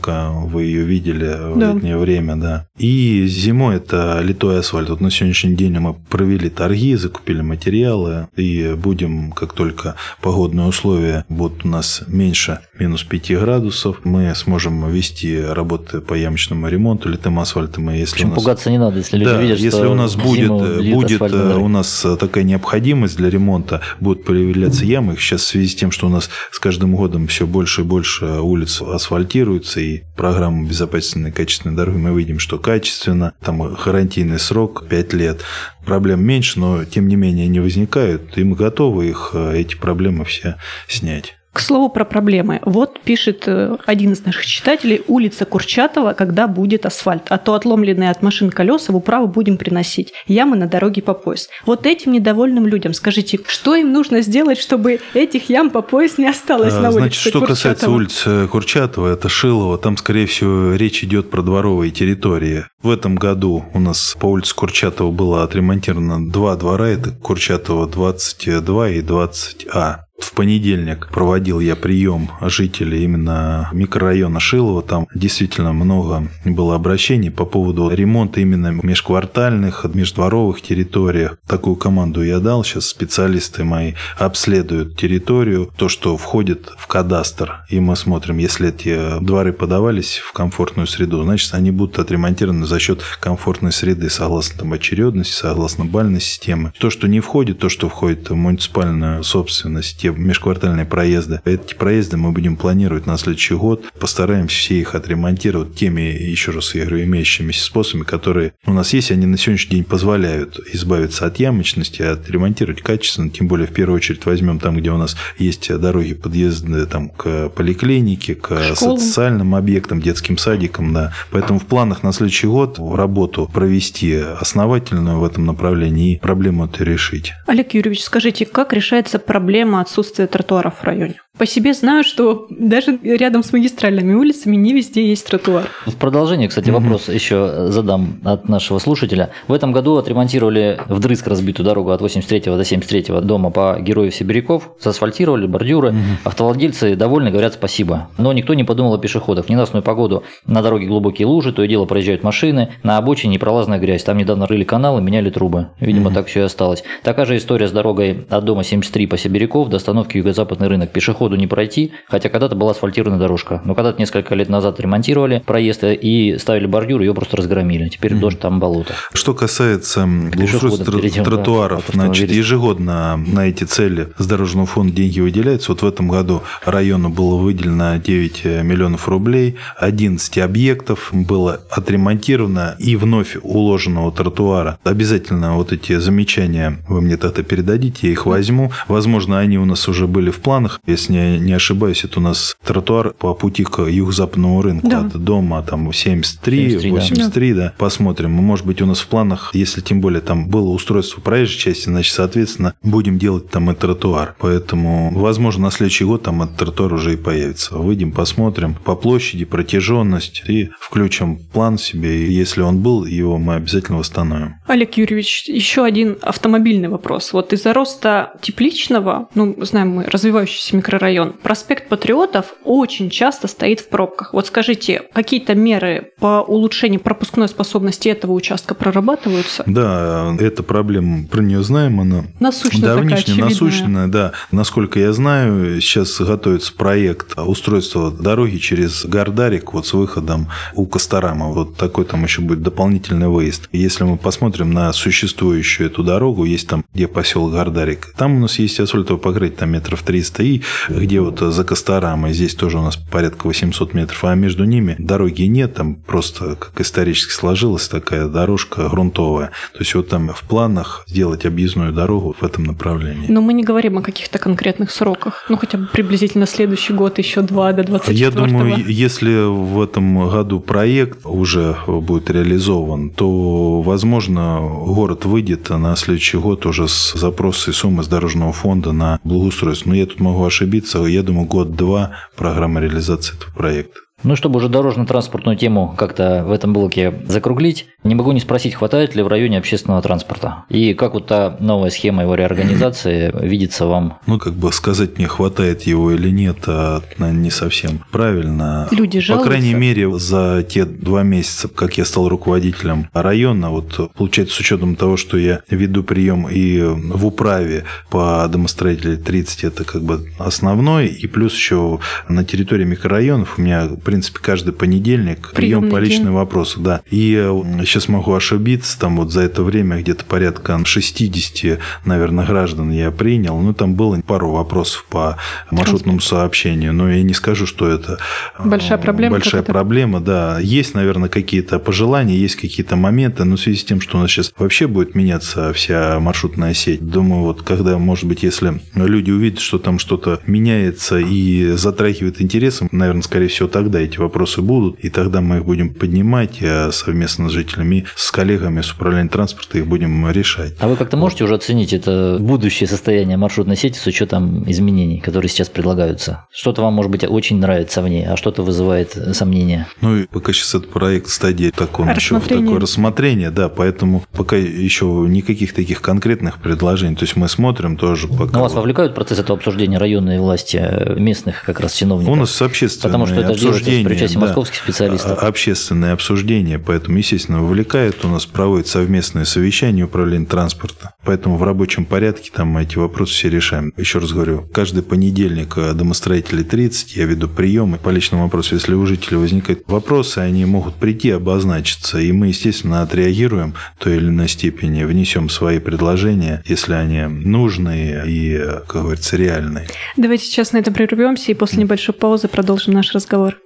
вы 0.47 0.63
ее 0.63 0.83
видели 0.83 1.53
в 1.53 1.57
да. 1.57 1.73
летнее 1.73 1.97
время, 1.97 2.35
да. 2.35 2.67
И 2.77 3.25
зимой 3.27 3.77
это 3.77 4.19
литой 4.21 4.59
асфальт. 4.59 4.89
Вот 4.89 5.01
на 5.01 5.11
сегодняшний 5.11 5.55
день 5.55 5.79
мы 5.79 5.93
провели 5.93 6.49
торги, 6.49 6.95
закупили 6.95 7.41
материалы, 7.41 8.27
и 8.35 8.73
будем, 8.77 9.31
как 9.31 9.53
только 9.53 9.95
погодные 10.21 10.67
условия 10.67 11.25
будут 11.29 11.65
у 11.65 11.67
нас 11.69 12.03
меньше 12.07 12.59
минус 12.79 13.03
5 13.03 13.31
градусов, 13.39 14.01
мы 14.03 14.33
сможем 14.35 14.89
вести 14.89 15.39
работы 15.41 16.01
по 16.01 16.13
ямочному 16.13 16.67
ремонту, 16.67 17.09
литым 17.09 17.39
асфальтом. 17.39 17.89
И 17.91 17.97
если 17.97 18.19
Чем 18.19 18.29
у 18.29 18.35
нас... 18.35 18.43
пугаться 18.43 18.69
не 18.69 18.77
надо, 18.77 18.97
если 18.97 19.17
люди 19.17 19.29
да, 19.29 19.41
видят, 19.41 19.59
если 19.59 19.77
что 19.77 19.91
у 19.91 19.95
нас 19.95 20.15
будет, 20.15 20.49
будет 20.49 21.19
э, 21.37 21.55
у 21.55 21.67
нас 21.67 22.05
такая 22.19 22.43
необходимость 22.43 23.17
для 23.17 23.29
ремонта, 23.29 23.81
будут 23.99 24.25
появляться 24.25 24.85
ямы. 24.85 25.15
Сейчас 25.17 25.41
в 25.41 25.47
связи 25.47 25.67
с 25.67 25.75
тем, 25.75 25.91
что 25.91 26.07
у 26.07 26.09
нас 26.09 26.29
с 26.51 26.59
каждым 26.59 26.95
годом 26.95 27.27
все 27.27 27.45
больше 27.45 27.81
и 27.81 27.83
больше 27.83 28.25
улиц 28.25 28.81
асфальтируются, 28.81 29.79
и 29.79 30.01
программу 30.15 30.67
безопасной 30.67 31.31
качественной 31.31 31.75
дороги 31.75 31.97
мы 31.97 32.17
видим, 32.17 32.39
что 32.39 32.57
качественно, 32.57 33.33
там 33.43 33.73
гарантийный 33.73 34.39
срок 34.39 34.87
5 34.87 35.13
лет. 35.13 35.41
Проблем 35.85 36.23
меньше, 36.23 36.59
но 36.59 36.83
тем 36.83 37.07
не 37.07 37.15
менее 37.15 37.45
они 37.45 37.59
возникают, 37.59 38.37
и 38.37 38.43
мы 38.43 38.55
готовы 38.55 39.07
их, 39.09 39.31
э, 39.33 39.57
эти 39.57 39.75
проблемы 39.75 40.25
все 40.25 40.57
снять. 40.87 41.35
К 41.57 41.59
слову 41.59 41.89
про 41.89 42.05
проблемы. 42.05 42.61
Вот 42.65 42.99
пишет 42.99 43.45
э, 43.47 43.77
один 43.87 44.13
из 44.13 44.23
наших 44.23 44.45
читателей, 44.45 45.01
улица 45.07 45.43
Курчатова, 45.43 46.13
когда 46.13 46.47
будет 46.47 46.85
асфальт, 46.85 47.23
а 47.29 47.39
то 47.39 47.55
отломленные 47.55 48.11
от 48.11 48.21
машин 48.21 48.51
колеса 48.51 48.93
в 48.93 48.95
управу 48.95 49.25
будем 49.25 49.57
приносить. 49.57 50.13
Ямы 50.27 50.55
на 50.55 50.67
дороге 50.67 51.01
по 51.01 51.15
пояс. 51.15 51.49
Вот 51.65 51.87
этим 51.87 52.11
недовольным 52.11 52.67
людям 52.67 52.93
скажите, 52.93 53.39
что 53.47 53.73
им 53.73 53.91
нужно 53.91 54.21
сделать, 54.21 54.59
чтобы 54.59 54.99
этих 55.15 55.49
ям 55.49 55.71
по 55.71 55.81
пояс 55.81 56.19
не 56.19 56.27
осталось 56.27 56.75
а, 56.75 56.79
на 56.79 56.89
улице 56.89 56.99
Значит, 56.99 57.21
что 57.21 57.39
Курчатова? 57.39 57.47
касается 57.47 57.89
улицы 57.89 58.47
Курчатова, 58.51 59.13
это 59.13 59.27
Шилово, 59.27 59.79
там, 59.79 59.97
скорее 59.97 60.27
всего, 60.27 60.75
речь 60.75 61.03
идет 61.03 61.31
про 61.31 61.41
дворовые 61.41 61.89
территории. 61.89 62.65
В 62.83 62.91
этом 62.91 63.15
году 63.15 63.65
у 63.73 63.79
нас 63.79 64.15
по 64.19 64.27
улице 64.27 64.53
Курчатова 64.53 65.09
было 65.09 65.41
отремонтировано 65.41 66.29
два 66.29 66.55
двора, 66.55 66.89
это 66.89 67.09
Курчатова 67.09 67.87
22 67.87 68.89
и 68.89 69.01
20А. 69.01 70.07
В 70.19 70.33
понедельник 70.33 71.09
проводил 71.11 71.59
я 71.59 71.75
прием 71.75 72.31
жителей 72.41 73.03
именно 73.03 73.69
микрорайона 73.71 74.39
Шилова. 74.39 74.81
Там 74.81 75.07
действительно 75.13 75.73
много 75.73 76.29
было 76.43 76.73
обращений 76.73 77.29
по 77.29 77.45
поводу 77.45 77.89
ремонта 77.89 78.41
именно 78.41 78.69
межквартальных, 78.81 79.85
междворовых 79.93 80.61
территорий. 80.61 81.29
Такую 81.47 81.75
команду 81.75 82.23
я 82.23 82.39
дал. 82.39 82.63
Сейчас 82.63 82.87
специалисты 82.87 83.63
мои 83.63 83.93
обследуют 84.17 84.97
территорию, 84.97 85.71
то, 85.77 85.87
что 85.87 86.17
входит 86.17 86.73
в 86.77 86.87
кадастр. 86.87 87.63
И 87.69 87.79
мы 87.79 87.95
смотрим, 87.95 88.39
если 88.39 88.69
эти 88.69 89.19
дворы 89.23 89.53
подавались 89.53 90.17
в 90.17 90.33
комфортную 90.33 90.87
среду, 90.87 91.21
значит, 91.23 91.53
они 91.53 91.69
будут 91.69 91.99
отремонтированы 91.99 92.65
за 92.67 92.79
счет 92.79 93.01
комфортной 93.19 93.71
среды, 93.71 94.09
согласно 94.09 94.59
там, 94.59 94.73
очередности, 94.73 95.33
согласно 95.33 95.85
бальной 95.85 96.21
системы. 96.21 96.73
То, 96.79 96.89
что 96.89 97.07
не 97.07 97.19
входит, 97.19 97.59
то, 97.59 97.69
что 97.69 97.89
входит 97.89 98.29
в 98.29 98.35
муниципальную 98.35 99.23
собственность, 99.23 99.99
те 99.99 100.09
межквартальные 100.09 100.85
проезды. 100.85 101.41
Эти 101.45 101.73
проезды 101.73 102.17
мы 102.17 102.31
будем 102.31 102.57
планировать 102.57 103.05
на 103.05 103.17
следующий 103.17 103.55
год. 103.55 103.83
Постараемся 103.99 104.55
все 104.55 104.79
их 104.79 104.95
отремонтировать 104.95 105.75
теми, 105.75 106.01
еще 106.01 106.51
раз 106.51 106.75
я 106.75 106.85
говорю, 106.85 107.03
имеющимися 107.05 107.63
способами, 107.63 108.03
которые 108.03 108.53
у 108.65 108.73
нас 108.73 108.93
есть. 108.93 109.11
Они 109.11 109.25
на 109.25 109.37
сегодняшний 109.37 109.77
день 109.77 109.83
позволяют 109.83 110.59
избавиться 110.73 111.25
от 111.25 111.37
ямочности, 111.39 112.01
отремонтировать 112.01 112.81
качественно. 112.81 113.29
Тем 113.29 113.47
более, 113.47 113.67
в 113.67 113.73
первую 113.73 113.97
очередь, 113.97 114.25
возьмем 114.25 114.59
там, 114.59 114.77
где 114.77 114.91
у 114.91 114.97
нас 114.97 115.15
есть 115.37 115.73
дороги 115.77 116.13
подъезды 116.13 116.85
там, 116.85 117.09
к 117.09 117.49
поликлинике, 117.49 118.35
к 118.35 118.75
Школам. 118.75 118.99
социальным 118.99 119.55
объектам, 119.55 120.01
детским 120.01 120.37
садикам. 120.37 120.93
Да. 120.93 121.13
Поэтому 121.31 121.59
в 121.59 121.65
планах 121.65 122.03
на 122.03 122.11
следующий 122.11 122.47
год 122.47 122.56
работу 122.65 123.49
провести 123.51 124.15
основательную 124.15 125.19
в 125.19 125.23
этом 125.23 125.45
направлении 125.45 126.15
и 126.15 126.19
проблему 126.19 126.65
эту 126.65 126.83
решить. 126.83 127.33
Олег 127.45 127.73
Юрьевич, 127.73 128.03
скажите, 128.03 128.45
как 128.45 128.73
решается 128.73 129.19
проблема 129.19 129.81
отсутствия 129.81 130.27
тротуаров 130.27 130.79
в 130.79 130.83
районе. 130.83 131.15
По 131.37 131.45
себе 131.45 131.75
знаю, 131.75 132.03
что 132.03 132.47
даже 132.49 132.97
рядом 133.03 133.43
с 133.43 133.53
магистральными 133.53 134.15
улицами 134.15 134.55
не 134.55 134.73
везде 134.73 135.07
есть 135.07 135.27
тротуар. 135.27 135.67
В 135.85 135.95
продолжение, 135.95 136.47
кстати, 136.47 136.71
вопрос 136.71 137.09
еще 137.09 137.67
задам 137.67 138.19
от 138.23 138.49
нашего 138.49 138.79
слушателя. 138.79 139.29
В 139.47 139.53
этом 139.53 139.71
году 139.71 139.97
отремонтировали 139.97 140.79
вдрызг 140.87 141.27
разбитую 141.27 141.65
дорогу 141.65 141.91
от 141.91 142.01
83 142.01 142.39
до 142.39 142.63
73 142.63 143.21
дома 143.21 143.51
по 143.51 143.77
Героев 143.79 144.15
Сибиряков, 144.15 144.71
заасфальтировали 144.81 145.45
бордюры. 145.45 145.93
Автовладельцы 146.23 146.95
довольны, 146.95 147.29
говорят 147.29 147.53
спасибо. 147.53 148.09
Но 148.17 148.33
никто 148.33 148.55
не 148.55 148.63
подумал 148.63 148.95
о 148.95 148.97
пешеходах. 148.97 149.45
В 149.45 149.49
ненастную 149.49 149.83
погоду 149.83 150.23
на 150.47 150.63
дороге 150.63 150.87
глубокие 150.87 151.27
лужи, 151.27 151.53
то 151.53 151.61
и 151.61 151.67
дело 151.67 151.85
проезжают 151.85 152.23
машины, 152.23 152.46
на 152.53 152.97
обочине 152.97 153.35
непролазная 153.35 153.79
грязь. 153.79 154.03
Там 154.03 154.17
недавно 154.17 154.47
рыли 154.47 154.63
каналы, 154.63 155.01
меняли 155.01 155.29
трубы. 155.29 155.67
Видимо, 155.79 156.11
так 156.11 156.27
все 156.27 156.41
и 156.41 156.43
осталось. 156.43 156.83
Такая 157.03 157.25
же 157.25 157.37
история 157.37 157.67
с 157.67 157.71
дорогой 157.71 158.25
от 158.29 158.45
дома 158.45 158.63
73 158.63 159.07
по 159.07 159.17
Сибиряков 159.17 159.69
до 159.69 159.77
остановки 159.77 160.17
Юго-Западный 160.17 160.67
рынок. 160.67 160.91
Пешеход 160.91 161.17
пешеходу 161.17 161.35
не 161.35 161.47
пройти, 161.47 161.91
хотя 162.07 162.29
когда-то 162.29 162.55
была 162.55 162.71
асфальтированная 162.71 163.19
дорожка. 163.19 163.61
Но 163.65 163.75
когда-то 163.75 163.99
несколько 163.99 164.35
лет 164.35 164.49
назад 164.49 164.79
ремонтировали 164.79 165.41
проезд 165.45 165.83
и 165.83 166.37
ставили 166.39 166.67
бордюр, 166.67 167.01
ее 167.01 167.13
просто 167.13 167.37
разгромили. 167.37 167.89
Теперь 167.89 168.13
mm-hmm. 168.13 168.19
дождь 168.19 168.39
там 168.39 168.59
болото. 168.59 168.93
Что 169.13 169.33
касается 169.33 170.05
благоустройства 170.05 171.23
тротуаров, 171.23 171.85
да, 171.87 171.93
значит, 171.93 172.31
ежегодно 172.31 173.17
на 173.17 173.47
эти 173.47 173.63
цели 173.63 174.09
с 174.17 174.25
дорожного 174.25 174.67
фонда 174.67 174.93
деньги 174.93 175.19
выделяются. 175.19 175.71
Вот 175.71 175.81
в 175.81 175.87
этом 175.87 176.07
году 176.07 176.43
району 176.65 177.09
было 177.09 177.37
выделено 177.37 177.97
9 177.97 178.45
миллионов 178.63 179.07
рублей, 179.09 179.55
11 179.77 180.37
объектов 180.37 181.09
было 181.11 181.61
отремонтировано 181.69 182.36
и 182.79 182.95
вновь 182.95 183.37
уложенного 183.41 184.11
тротуара. 184.11 184.79
Обязательно 184.83 185.55
вот 185.55 185.71
эти 185.71 185.97
замечания 185.97 186.79
вы 186.87 187.01
мне 187.01 187.17
тогда 187.17 187.43
передадите, 187.43 188.07
я 188.07 188.13
их 188.13 188.25
возьму. 188.25 188.71
Возможно, 188.87 189.39
они 189.39 189.57
у 189.57 189.65
нас 189.65 189.87
уже 189.87 190.07
были 190.07 190.29
в 190.29 190.39
планах. 190.39 190.79
Если 190.85 191.13
не, 191.13 191.39
не 191.39 191.53
ошибаюсь, 191.53 192.03
это 192.03 192.19
у 192.19 192.23
нас 192.23 192.55
тротуар 192.63 193.13
по 193.13 193.33
пути 193.33 193.63
к 193.63 193.81
юго-западному 193.81 194.61
рынку. 194.61 194.87
Да. 194.87 195.01
От 195.01 195.23
дома 195.23 195.61
там 195.63 195.91
73, 195.91 196.69
73 196.69 196.91
83, 196.91 197.53
да. 197.53 197.61
да. 197.61 197.73
Посмотрим. 197.77 198.31
Может 198.31 198.65
быть, 198.65 198.81
у 198.81 198.85
нас 198.85 198.99
в 198.99 199.07
планах, 199.07 199.51
если 199.53 199.81
тем 199.81 200.01
более 200.01 200.21
там 200.21 200.47
было 200.47 200.69
устройство 200.69 201.21
проезжей 201.21 201.57
части, 201.57 201.85
значит, 201.85 202.13
соответственно, 202.13 202.73
будем 202.83 203.17
делать 203.17 203.49
там 203.49 203.71
и 203.71 203.75
тротуар. 203.75 204.35
Поэтому, 204.39 205.11
возможно, 205.13 205.63
на 205.63 205.71
следующий 205.71 206.05
год 206.05 206.23
там 206.23 206.43
этот 206.43 206.57
тротуар 206.57 206.93
уже 206.93 207.13
и 207.13 207.17
появится. 207.17 207.77
Выйдем, 207.77 208.11
посмотрим 208.11 208.75
по 208.75 208.95
площади, 208.95 209.45
протяженность 209.45 210.43
и 210.47 210.69
включим 210.79 211.37
план 211.37 211.77
себе. 211.77 212.26
И 212.26 212.26
если 212.29 212.61
он 212.61 212.79
был, 212.79 213.05
его 213.05 213.37
мы 213.37 213.55
обязательно 213.55 213.97
восстановим. 213.97 214.55
Олег 214.67 214.97
Юрьевич, 214.97 215.45
еще 215.47 215.83
один 215.83 216.17
автомобильный 216.21 216.89
вопрос. 216.89 217.33
Вот 217.33 217.53
из-за 217.53 217.73
роста 217.73 218.33
тепличного, 218.41 219.29
ну, 219.35 219.55
знаем 219.61 219.89
мы, 219.89 220.03
развивающийся 220.03 220.75
микрорайон 220.75 221.07
район. 221.07 221.33
Проспект 221.41 221.89
Патриотов 221.89 222.53
очень 222.63 223.09
часто 223.09 223.47
стоит 223.47 223.79
в 223.79 223.89
пробках. 223.89 224.33
Вот 224.33 224.47
скажите, 224.47 225.03
какие-то 225.13 225.55
меры 225.55 226.11
по 226.19 226.41
улучшению 226.41 226.99
пропускной 226.99 227.47
способности 227.47 228.09
этого 228.09 228.33
участка 228.33 228.75
прорабатываются? 228.75 229.63
Да, 229.65 230.35
эта 230.39 230.63
проблема, 230.63 231.27
про 231.27 231.41
нее 231.41 231.63
знаем, 231.63 232.01
она 232.01 232.25
Насущная 232.39 232.95
давнишняя, 232.95 233.37
такая, 233.37 233.49
насущная, 233.49 234.07
да. 234.07 234.31
Насколько 234.51 234.99
я 234.99 235.13
знаю, 235.13 235.79
сейчас 235.81 236.19
готовится 236.19 236.73
проект 236.73 237.37
устройства 237.37 238.11
дороги 238.11 238.57
через 238.57 239.05
Гардарик 239.05 239.73
вот 239.73 239.87
с 239.87 239.93
выходом 239.93 240.49
у 240.73 240.85
Костарама. 240.85 241.47
Вот 241.47 241.77
такой 241.77 242.05
там 242.05 242.16
еще 242.23 242.41
будет 242.41 242.61
дополнительный 242.61 243.27
выезд. 243.27 243.69
Если 243.71 244.03
мы 244.03 244.17
посмотрим 244.17 244.71
на 244.71 244.91
существующую 244.93 245.89
эту 245.89 246.03
дорогу, 246.03 246.45
есть 246.45 246.67
там, 246.67 246.83
где 246.93 247.07
поселок 247.07 247.53
Гардарик, 247.53 248.13
там 248.17 248.37
у 248.37 248.39
нас 248.39 248.59
есть 248.59 248.79
асфальтовое 248.79 249.21
покрытие, 249.21 249.57
там 249.59 249.71
метров 249.71 250.03
300, 250.03 250.43
и 250.43 250.61
где 250.89 251.21
вот 251.21 251.39
за 251.39 251.63
Костарамой, 251.63 252.33
здесь 252.33 252.55
тоже 252.55 252.77
у 252.77 252.81
нас 252.81 252.97
порядка 252.97 253.47
800 253.47 253.93
метров, 253.93 254.23
а 254.23 254.35
между 254.35 254.65
ними 254.65 254.95
дороги 254.97 255.43
нет, 255.43 255.75
там 255.75 255.95
просто 255.95 256.55
как 256.55 256.79
исторически 256.79 257.31
сложилась 257.31 257.87
такая 257.87 258.27
дорожка 258.27 258.89
грунтовая. 258.89 259.51
То 259.73 259.79
есть 259.79 259.93
вот 259.95 260.09
там 260.09 260.29
в 260.29 260.41
планах 260.43 261.03
сделать 261.07 261.45
объездную 261.45 261.93
дорогу 261.93 262.35
в 262.39 262.43
этом 262.43 262.63
направлении. 262.63 263.27
Но 263.29 263.41
мы 263.41 263.53
не 263.53 263.63
говорим 263.63 263.97
о 263.97 264.01
каких-то 264.01 264.39
конкретных 264.39 264.91
сроках. 264.91 265.45
Ну, 265.49 265.57
хотя 265.57 265.77
бы 265.77 265.87
приблизительно 265.87 266.45
следующий 266.45 266.93
год, 266.93 267.17
еще 267.17 267.41
два 267.41 267.71
до 267.73 267.83
24 267.83 268.19
Я 268.19 268.31
думаю, 268.31 268.85
если 268.87 269.45
в 269.47 269.81
этом 269.81 270.29
году 270.29 270.59
проект 270.59 271.25
уже 271.25 271.77
будет 272.07 272.31
реализован, 272.31 273.11
то, 273.11 273.81
возможно, 273.81 274.59
город 274.61 275.25
выйдет 275.25 275.69
на 275.69 275.95
следующий 275.95 276.37
год 276.37 276.65
уже 276.65 276.87
с 276.87 277.13
запросой 277.13 277.73
суммы 277.73 278.03
с 278.03 278.07
дорожного 278.07 278.53
фонда 278.53 278.93
на 278.93 279.19
благоустройство. 279.23 279.89
Но 279.89 279.95
я 279.95 280.05
тут 280.05 280.19
могу 280.19 280.43
ошибиться. 280.43 281.05
Я 281.05 281.21
думаю, 281.21 281.45
год-два 281.47 282.11
программа 282.35 282.79
реализации 282.79 283.35
этого 283.35 283.51
проекта. 283.51 284.06
Ну, 284.23 284.35
чтобы 284.35 284.57
уже 284.57 284.67
дорожно-транспортную 284.67 285.55
тему 285.57 285.93
как-то 285.95 286.43
в 286.43 286.51
этом 286.51 286.73
блоке 286.73 287.13
закруглить, 287.27 287.87
не 288.03 288.15
могу 288.15 288.31
не 288.31 288.39
спросить, 288.39 288.73
хватает 288.73 289.15
ли 289.15 289.21
в 289.21 289.27
районе 289.27 289.59
общественного 289.59 290.01
транспорта? 290.01 290.65
И 290.69 290.95
как 290.95 291.13
вот 291.13 291.27
та 291.27 291.55
новая 291.59 291.91
схема 291.91 292.23
его 292.23 292.33
реорганизации 292.33 293.31
видится 293.45 293.85
вам? 293.85 294.17
Ну, 294.25 294.39
как 294.39 294.53
бы 294.53 294.71
сказать, 294.73 295.17
мне 295.19 295.27
хватает 295.27 295.83
его 295.83 296.11
или 296.11 296.31
нет, 296.31 296.57
а, 296.65 297.03
не 297.19 297.51
совсем 297.51 298.03
правильно. 298.11 298.87
Люди 298.89 299.19
По 299.19 299.25
жалуются. 299.25 299.49
крайней 299.49 299.75
мере, 299.75 300.17
за 300.17 300.65
те 300.67 300.85
два 300.85 301.21
месяца, 301.21 301.67
как 301.67 301.99
я 301.99 302.05
стал 302.05 302.27
руководителем 302.27 303.09
района, 303.13 303.69
вот 303.69 304.11
получается, 304.15 304.55
с 304.55 304.59
учетом 304.59 304.95
того, 304.95 305.17
что 305.17 305.37
я 305.37 305.61
веду 305.69 306.03
прием 306.03 306.47
и 306.49 306.81
в 306.81 307.25
управе 307.25 307.83
по 308.09 308.47
домостроителю 308.49 309.17
30, 309.17 309.63
это 309.63 309.83
как 309.83 310.01
бы 310.01 310.25
основной, 310.39 311.07
и 311.07 311.27
плюс 311.27 311.53
еще 311.53 311.99
на 312.27 312.43
территории 312.43 312.83
микрорайонов 312.85 313.59
у 313.59 313.61
меня, 313.61 313.85
в 313.85 313.97
принципе, 313.97 314.16
каждый 314.23 314.73
понедельник 314.73 315.51
прием 315.53 315.81
Приемный 315.81 315.91
по 315.91 315.97
личным 315.97 316.33
вопросам, 316.35 316.83
да. 316.83 317.01
И 317.09 317.35
э, 317.37 317.83
сейчас 317.85 318.07
могу 318.07 318.33
ошибиться, 318.33 318.99
там 318.99 319.17
вот 319.17 319.31
за 319.31 319.41
это 319.41 319.63
время 319.63 319.99
где-то 319.99 320.25
порядка 320.25 320.79
60, 320.83 321.79
наверное, 322.05 322.45
граждан 322.45 322.91
я 322.91 323.11
принял, 323.11 323.59
ну, 323.59 323.73
там 323.73 323.95
было 323.95 324.19
пару 324.21 324.51
вопросов 324.51 325.05
по 325.09 325.37
маршрутному 325.71 326.19
сообщению, 326.19 326.93
но 326.93 327.09
я 327.09 327.21
не 327.23 327.33
скажу, 327.33 327.65
что 327.65 327.87
это 327.87 328.19
э, 328.57 328.67
Большая 328.67 328.97
проблема 328.97 329.35
Большая 329.35 329.61
какая-то? 329.61 329.71
проблема, 329.71 330.19
да. 330.19 330.59
Есть, 330.59 330.93
наверное, 330.93 331.29
какие-то 331.29 331.79
пожелания, 331.79 332.35
есть 332.35 332.55
какие-то 332.55 332.95
моменты, 332.95 333.43
но 333.43 333.55
в 333.55 333.59
связи 333.59 333.79
с 333.79 333.83
тем, 333.83 334.01
что 334.01 334.17
у 334.17 334.21
нас 334.21 334.31
сейчас 334.31 334.53
вообще 334.57 334.87
будет 334.87 335.15
меняться 335.15 335.73
вся 335.73 336.19
маршрутная 336.19 336.73
сеть, 336.73 337.07
думаю, 337.07 337.43
вот 337.43 337.61
когда, 337.61 337.97
может 337.97 338.25
быть, 338.25 338.43
если 338.43 338.81
люди 338.95 339.31
увидят, 339.31 339.59
что 339.59 339.77
там 339.77 339.99
что-то 339.99 340.39
меняется 340.47 341.17
и 341.19 341.71
затрагивает 341.71 342.41
интересы, 342.41 342.87
наверное, 342.91 343.21
скорее 343.21 343.47
всего, 343.47 343.67
тогда 343.67 343.96
эти 343.97 344.17
вопросы 344.17 344.61
будут, 344.61 344.99
и 344.99 345.09
тогда 345.09 345.41
мы 345.41 345.57
их 345.57 345.65
будем 345.65 345.93
поднимать 345.93 346.59
а 346.61 346.91
совместно 346.91 347.49
с 347.49 347.51
жителями, 347.51 348.05
с 348.15 348.31
коллегами 348.31 348.81
с 348.81 348.91
управлением 348.91 349.29
транспорта 349.29 349.77
их 349.77 349.87
будем 349.87 350.29
решать. 350.31 350.73
А 350.79 350.87
вы 350.87 350.95
как-то 350.95 351.17
можете 351.17 351.43
уже 351.43 351.55
оценить 351.55 351.93
это 351.93 352.37
будущее 352.39 352.87
состояние 352.87 353.37
маршрутной 353.37 353.75
сети 353.75 353.97
с 353.97 354.05
учетом 354.07 354.69
изменений, 354.69 355.19
которые 355.19 355.49
сейчас 355.49 355.69
предлагаются? 355.69 356.45
Что-то 356.51 356.81
вам, 356.81 356.93
может 356.93 357.11
быть, 357.11 357.23
очень 357.23 357.59
нравится 357.59 358.01
в 358.01 358.07
ней, 358.07 358.25
а 358.25 358.37
что-то 358.37 358.63
вызывает 358.63 359.17
сомнения? 359.33 359.87
Ну, 360.01 360.17
и 360.17 360.27
пока 360.27 360.53
сейчас 360.53 360.75
этот 360.75 360.89
проект 360.91 361.27
в 361.27 361.31
стадии 361.31 361.71
такого 361.75 362.09
еще 362.09 362.35
Рассмотрения. 362.35 362.65
такое 362.65 362.79
рассмотрения, 362.81 363.51
да, 363.51 363.69
поэтому 363.69 364.23
пока 364.31 364.55
еще 364.55 365.05
никаких 365.27 365.73
таких 365.73 366.01
конкретных 366.01 366.59
предложений. 366.59 367.15
То 367.17 367.23
есть 367.23 367.35
мы 367.35 367.47
смотрим 367.47 367.97
тоже 367.97 368.27
пока. 368.27 368.53
Но 368.53 368.61
вас 368.61 368.73
вот. 368.73 368.79
вовлекают 368.79 369.13
в 369.13 369.15
процесс 369.15 369.39
этого 369.39 369.57
обсуждения 369.57 369.97
районные 369.97 370.39
власти, 370.39 370.77
э, 370.77 371.19
местных 371.19 371.63
как 371.63 371.79
раз 371.79 371.93
чиновников? 371.93 372.33
У 372.33 372.35
нас 372.35 372.61
общественные 372.61 373.11
Потому 373.11 373.25
что 373.25 373.35
это 373.41 373.59
делается 373.59 373.86
с 373.87 373.99
обсуждения, 373.99 374.09
причастием 374.09 374.41
да. 374.41 374.47
московских 374.47 374.77
специалистов. 374.77 375.43
А- 375.43 375.47
Общественные 375.47 376.11
обсуждения, 376.11 376.79
поэтому, 376.79 377.17
естественно, 377.17 377.61
вовлекает. 377.61 378.23
У 378.25 378.27
нас 378.27 378.45
проводит 378.45 378.87
совместное 378.87 379.45
совещание 379.45 380.05
управления 380.05 380.45
транспорта. 380.45 381.13
Поэтому 381.23 381.57
в 381.57 381.63
рабочем 381.63 382.05
порядке 382.05 382.51
там 382.53 382.77
эти 382.77 382.97
вопросы 382.97 383.33
все 383.33 383.49
решаем. 383.49 383.93
Еще 383.97 384.19
раз 384.19 384.31
говорю, 384.31 384.67
каждый 384.73 385.03
понедельник 385.03 385.77
э, 385.77 385.93
домостроителей 385.93 386.63
30, 386.63 387.15
я 387.15 387.25
веду 387.25 387.47
приемы 387.47 387.97
по 387.97 388.09
личному 388.09 388.43
вопросу. 388.43 388.75
Если 388.75 388.93
у 388.93 389.05
жителей 389.05 389.37
возникают 389.37 389.83
вопросы, 389.87 390.39
они 390.39 390.65
могут 390.65 390.95
прийти, 390.95 391.31
обозначиться. 391.31 392.19
И 392.19 392.31
мы, 392.31 392.47
естественно, 392.47 393.01
отреагируем 393.01 393.73
в 393.99 394.03
той 394.03 394.17
или 394.17 394.27
иной 394.27 394.49
степени, 394.49 395.03
внесем 395.03 395.49
свои 395.49 395.79
предложения, 395.79 396.63
если 396.65 396.93
они 396.93 397.21
нужные 397.23 398.27
и, 398.27 398.53
э, 398.53 398.81
как 398.87 399.03
говорится, 399.03 399.37
реальные. 399.37 399.87
Давайте 400.15 400.45
сейчас 400.45 400.73
на 400.73 400.77
этом 400.77 400.93
прервемся 400.93 401.51
и 401.51 401.55
после 401.55 401.83
небольшой 401.83 402.13
паузы 402.13 402.47
продолжим 402.47 402.93
наш 402.93 403.13
разговор. 403.13 403.57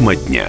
Тема 0.00 0.14
дня. 0.14 0.48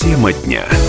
Тема 0.00 0.32
дня. 0.32 0.79